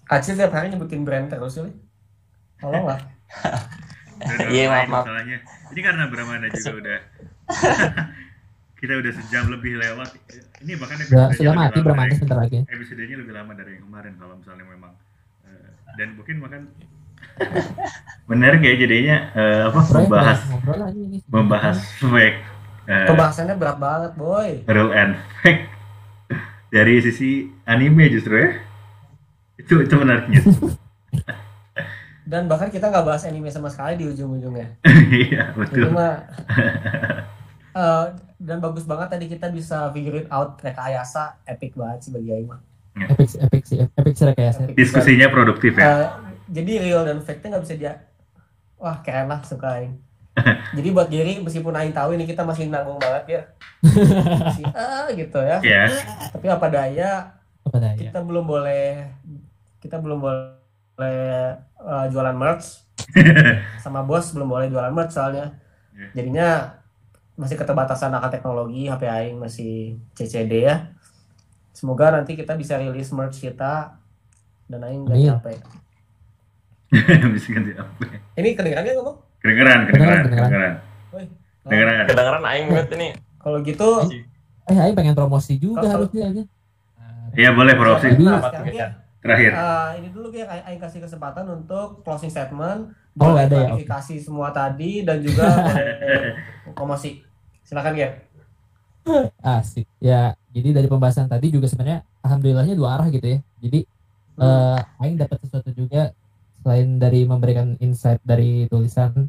[0.10, 1.70] Acil tiap hari nyebutin brand terus sih.
[2.58, 3.00] Tolong lah.
[4.50, 5.06] Iya, maaf, maaf.
[5.06, 5.38] masalahnya.
[5.70, 7.00] Ini karena Brahmana juga udah
[8.82, 10.10] kita udah sejam lebih lewat.
[10.60, 12.60] Ini bahkan sudah episodenya sudah mati dari- sebentar lagi.
[12.66, 14.92] Episodenya lebih lama dari yang kemarin kalau misalnya memang
[15.44, 16.62] eh, dan mungkin bahkan
[18.30, 21.18] menarik ya jadinya eh, apa Bro, membahas ngobrol aja ini.
[21.26, 22.40] membahas fake
[22.86, 24.50] eh, Pembahasannya berat banget, boy.
[24.66, 25.64] real and fake
[26.76, 27.30] dari sisi
[27.64, 28.50] anime justru ya.
[29.58, 30.40] Itu itu menariknya.
[32.24, 34.76] Dan bahkan kita nggak bahas anime sama sekali di ujung-ujungnya.
[35.10, 35.90] Iya, Itu betul.
[35.90, 36.14] mah
[37.72, 38.06] eh,
[38.38, 42.48] dan bagus banget tadi kita bisa figure it out rekayasa epic banget sih bagi Aing
[42.48, 42.60] mah.
[43.00, 44.60] Epic epic sih epic sih rekayasa.
[44.66, 45.84] Epic Diskusinya produktif ya.
[45.84, 46.08] Eh,
[46.50, 47.94] jadi real dan fake nggak bisa dia
[48.76, 49.96] wah keren lah suka Aing.
[50.78, 53.42] jadi buat Gary meskipun Aing tahu ini kita masih nanggung banget ya.
[54.44, 55.58] Masih, ah gitu ya.
[55.64, 55.88] Ya.
[56.32, 57.32] Tapi apa daya
[57.64, 57.96] Apa daya?
[57.96, 59.08] kita belum boleh
[59.80, 61.20] kita belum boleh
[61.80, 62.84] eh, jualan merch
[63.84, 65.56] sama bos belum boleh jualan merch soalnya
[65.90, 66.08] Iya.
[66.16, 66.50] jadinya
[67.40, 70.92] masih keterbatasan akan teknologi HP Aing masih CCD ya
[71.72, 73.96] semoga nanti kita bisa rilis merch kita
[74.66, 75.30] dan Aing nggak Amin.
[75.34, 75.58] capek
[77.32, 77.94] Bisa ganti apa?
[78.36, 80.74] ini kedengeran nggak ngomong Kedengeran, kedengeran, Kedengeran, kedengeran.
[81.10, 81.26] Woi.
[81.64, 82.04] Kedengeran.
[82.06, 83.10] Kedengeran aing banget ini.
[83.40, 83.90] kalau gitu
[84.68, 86.44] Eh, Aing pengen promosi juga harusnya aja.
[87.32, 88.78] Iya boleh promosi Jadi- Nah, Apa tuh, sekarang Kita?
[88.78, 88.88] ya,
[89.20, 89.52] terakhir.
[89.52, 93.98] eh, ini dulu ya Aing Aing kasih kesempatan untuk closing statement Oh, boleh ada ya,
[94.18, 95.48] semua tadi dan juga
[96.76, 97.24] promosi
[97.70, 98.10] silakan ya
[99.42, 99.88] Asik.
[99.98, 103.40] Ya, jadi dari pembahasan tadi juga sebenarnya alhamdulillahnya dua arah gitu ya.
[103.64, 103.80] Jadi
[104.40, 106.16] eh Aing dapat sesuatu juga
[106.64, 109.28] selain dari memberikan insight dari tulisan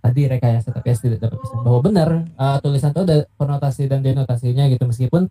[0.00, 4.64] tadi rekayasa tapi tidak dapat pesan bahwa benar eh, tulisan itu ada konotasi dan denotasinya
[4.72, 5.28] gitu meskipun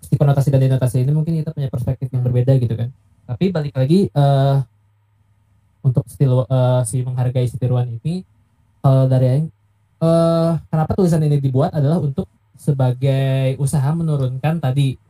[0.00, 2.88] si konotasi dan denotasi ini mungkin kita punya perspektif yang berbeda gitu kan
[3.28, 4.58] tapi balik lagi eh
[5.84, 8.24] untuk stil eh, si menghargai si tiruan ini
[8.80, 9.48] kalau dari Aing
[10.04, 15.00] eh kenapa tulisan ini dibuat adalah untuk sebagai usaha menurunkan tadi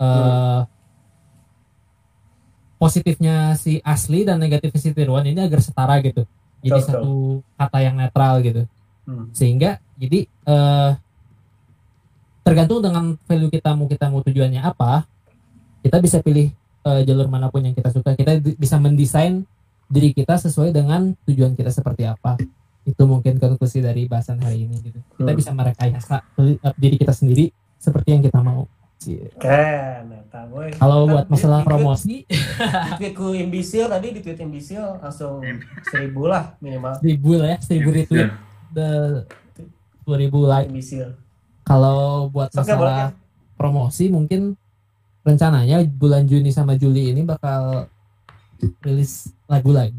[0.00, 0.60] eh
[2.78, 6.24] positifnya si asli dan negatifnya si tiruan ini agar setara gitu.
[6.62, 6.86] Jadi Betul, betul.
[6.86, 7.14] satu
[7.58, 8.62] kata yang netral gitu.
[9.04, 9.26] Hmm.
[9.34, 10.92] Sehingga jadi eh
[12.46, 15.04] tergantung dengan value kita mau kita mau tujuannya apa,
[15.84, 16.48] kita bisa pilih
[16.86, 18.16] eh, jalur mana pun yang kita suka.
[18.16, 19.44] Kita bisa mendesain
[19.90, 22.38] diri kita sesuai dengan tujuan kita seperti apa.
[22.88, 24.98] Itu mungkin konklusi dari bahasan hari ini gitu.
[25.14, 25.36] Kita Hmm.
[25.36, 28.64] bisa merekayasa eh, diri kita sendiri seperti yang kita mau.
[29.38, 30.10] Keren
[30.74, 35.38] Kalau buat masalah di promosi, di tweet ku imbisil tadi di tweet imbisil langsung
[35.86, 38.26] seribu lah minimal seribu lah ya, seribu retweet,
[38.74, 39.22] the
[40.02, 40.66] dua ribu like.
[40.66, 41.14] imbisil
[41.62, 42.74] Kalau buat Oke, boleh.
[42.74, 43.08] masalah
[43.54, 44.58] promosi mungkin
[45.22, 47.86] rencananya bulan Juni sama Juli ini bakal
[48.82, 49.94] rilis lagu lagi.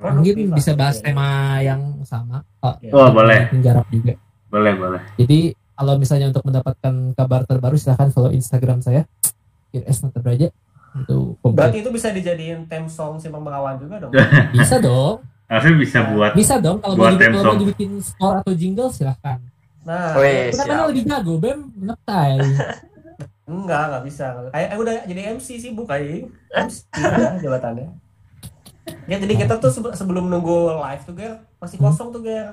[0.00, 1.06] Mungkin bisa bahas gitu ya.
[1.06, 1.28] tema
[1.60, 2.40] yang sama.
[2.58, 4.16] Oh, Oh boleh, garap juga.
[4.46, 5.00] boleh, boleh.
[5.14, 5.38] Jadi
[5.70, 9.04] kalau misalnya untuk mendapatkan kabar terbaru silahkan follow Instagram saya.
[9.70, 10.48] IRS Nata Braja.
[10.96, 11.54] Itu komplit.
[11.54, 14.10] berarti itu bisa dijadiin theme song Simpang Bengawan juga dong
[14.52, 15.22] Bisa dong.
[15.46, 17.60] Harusnya bisa buat Bisa dong kalau mau Buat kalau mau song.
[17.60, 19.38] dibikin score atau jingle silahkan.
[19.80, 21.70] nah Wih, Kita kan lebih jago, Bem.
[21.76, 22.42] Neptai.
[23.46, 26.86] enggak enggak bisa Aing Aing udah jadi MC sibuk Aing MC
[27.42, 27.86] jabatannya
[29.06, 32.52] ya jadi kita tuh sebe- sebelum nunggu live tuh Ger masih kosong tuh Ger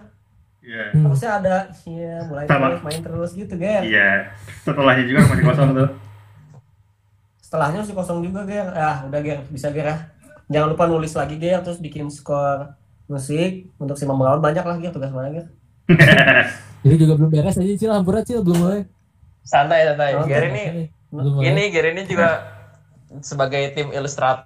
[0.59, 0.91] Iya.
[0.91, 1.03] Hmm.
[1.05, 2.67] harusnya ada iya mulai Sama.
[2.69, 4.09] terus main terus gitu Ger Iya.
[4.61, 5.89] Setelahnya juga masih kosong tuh.
[7.39, 9.97] setelahnya masih kosong juga Ger ah udah Ger bisa Ger ya
[10.49, 12.75] jangan lupa nulis lagi Ger terus bikin skor
[13.05, 15.47] musik untuk si Bengawan banyak lah Ger tugas mana Ger
[16.77, 18.81] Jadi juga belum beres aja Cil, hampura Cil, belum mulai.
[19.41, 20.13] Santai santai.
[20.13, 20.83] Oh, Gary ini.
[21.41, 22.43] Ini Gary ini juga
[23.19, 24.45] sebagai tim ilustrator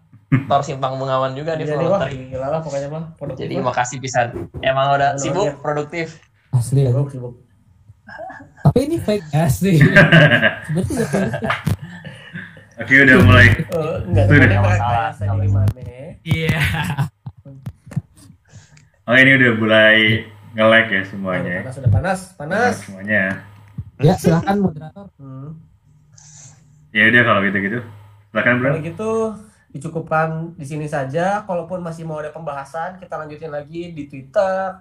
[0.61, 2.27] Simpang Bengawan juga nih Jadi wah volunteer.
[2.29, 3.03] gila lah pokoknya mah.
[3.15, 3.63] produktif Jadi lah.
[3.67, 4.27] makasih pisan.
[4.59, 5.53] Emang udah Bener, sibuk, iya.
[5.57, 6.07] produktif.
[6.49, 6.89] Asli ya.
[6.89, 7.33] Sibuk, sibuk.
[8.61, 9.73] Tapi ini fake asli.
[10.67, 11.35] Tidak fake.
[12.77, 13.47] Oke udah mulai.
[13.51, 15.09] Eh, enggak Tuh, temennya udah mereka masalah.
[15.11, 15.81] saya di mana.
[16.21, 16.59] Iya.
[19.03, 19.97] Oh ini udah mulai
[20.53, 21.55] nge-lag ya semuanya.
[21.61, 22.73] Panas sudah panas, panas.
[22.81, 23.23] Semuanya.
[23.99, 25.05] Ya silakan moderator.
[25.17, 25.59] Hmm.
[26.89, 27.79] Ya udah kalau gitu-gitu.
[28.31, 28.69] Silakan bro.
[28.69, 29.11] Kalau gitu
[29.71, 31.41] dicukupkan di sini saja.
[31.47, 34.77] Kalaupun masih mau ada pembahasan, kita lanjutin lagi di Twitter.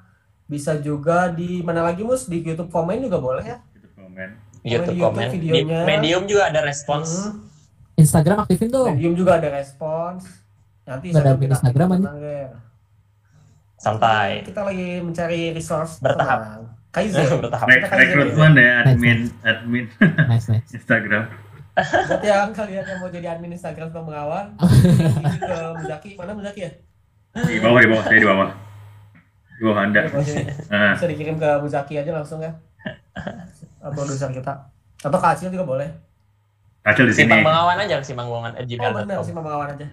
[0.50, 3.58] Bisa juga di mana lagi mus di YouTube komen juga boleh ya.
[3.70, 4.28] Gitu komen.
[4.66, 5.26] YouTube YouTube komen.
[5.30, 5.80] Di videonya.
[5.86, 7.08] Medium juga ada respons.
[7.30, 7.46] Hmm.
[7.94, 8.90] Instagram aktifin dong.
[8.98, 10.26] Medium juga ada respons.
[10.82, 12.10] Nanti ada Instagram kita Instagram aja.
[13.80, 14.30] Santai.
[14.44, 16.66] Kita lagi mencari resource Bertahap.
[16.90, 17.38] Kaizen.
[17.46, 17.66] Bertahap.
[17.70, 19.86] Rek rekrutmen ya admin admin
[20.30, 20.68] Nice nice.
[20.74, 21.49] Instagram.
[21.80, 26.10] Buat yang kalian yang mau jadi admin Instagram pengawan, ini ke Muzaki.
[26.16, 26.70] Mana Muzaki ya?
[27.46, 28.48] Di bawah di bawah saya di bawah.
[29.56, 30.00] Di bawah anda.
[30.70, 32.52] Ah, Bisa dikirim ke Muzaki aja langsung ya.
[33.80, 34.70] Produser kita.
[35.00, 35.88] Atau ke Acil juga boleh.
[36.84, 37.28] Acil di sini.
[37.28, 39.86] Simpang Bengawan aja, Simpang Bengawan at Oh benar sih pengawan aja.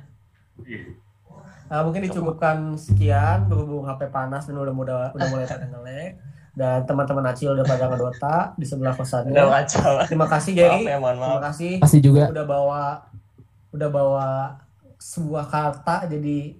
[0.64, 0.80] Iya.
[1.68, 6.12] Nah, mungkin dicukupkan sekian berhubung HP panas dan udah mudah udah mulai ngelek
[6.58, 9.30] dan teman-teman Acil udah pada ngedota di sebelah kosannya.
[9.30, 10.02] Udah kacau.
[10.10, 10.82] Terima kasih Maaf Gary.
[10.84, 11.44] ya, mohon Terima maaf.
[11.46, 12.84] kasih Masih juga udah bawa
[13.70, 14.28] udah bawa
[14.98, 16.58] sebuah kata jadi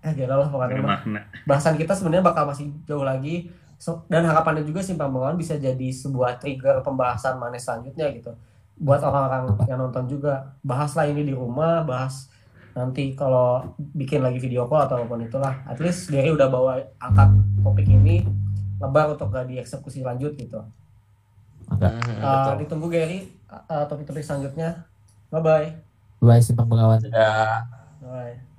[0.00, 0.76] eh gila lah pokoknya.
[0.76, 1.20] Bermakna.
[1.44, 5.88] bahasan kita sebenarnya bakal masih jauh lagi So- dan harapannya juga simpang bengawan bisa jadi
[5.88, 8.28] sebuah trigger pembahasan mana selanjutnya gitu
[8.76, 12.28] buat orang-orang yang nonton juga bahaslah ini di rumah bahas
[12.70, 16.76] nanti kalau bikin lagi video call atau apa pun itulah at least Gary udah bawa
[16.98, 17.28] angkat
[17.60, 18.24] topik ini
[18.80, 20.60] lebar untuk gak dieksekusi lanjut gitu.
[21.70, 24.84] Mhm, Uh, ditunggu Gary uh, topik-topik selanjutnya
[25.30, 25.70] bye bye
[26.18, 26.98] bye simpang bengawan.
[26.98, 27.62] Sudah.
[28.02, 28.49] bye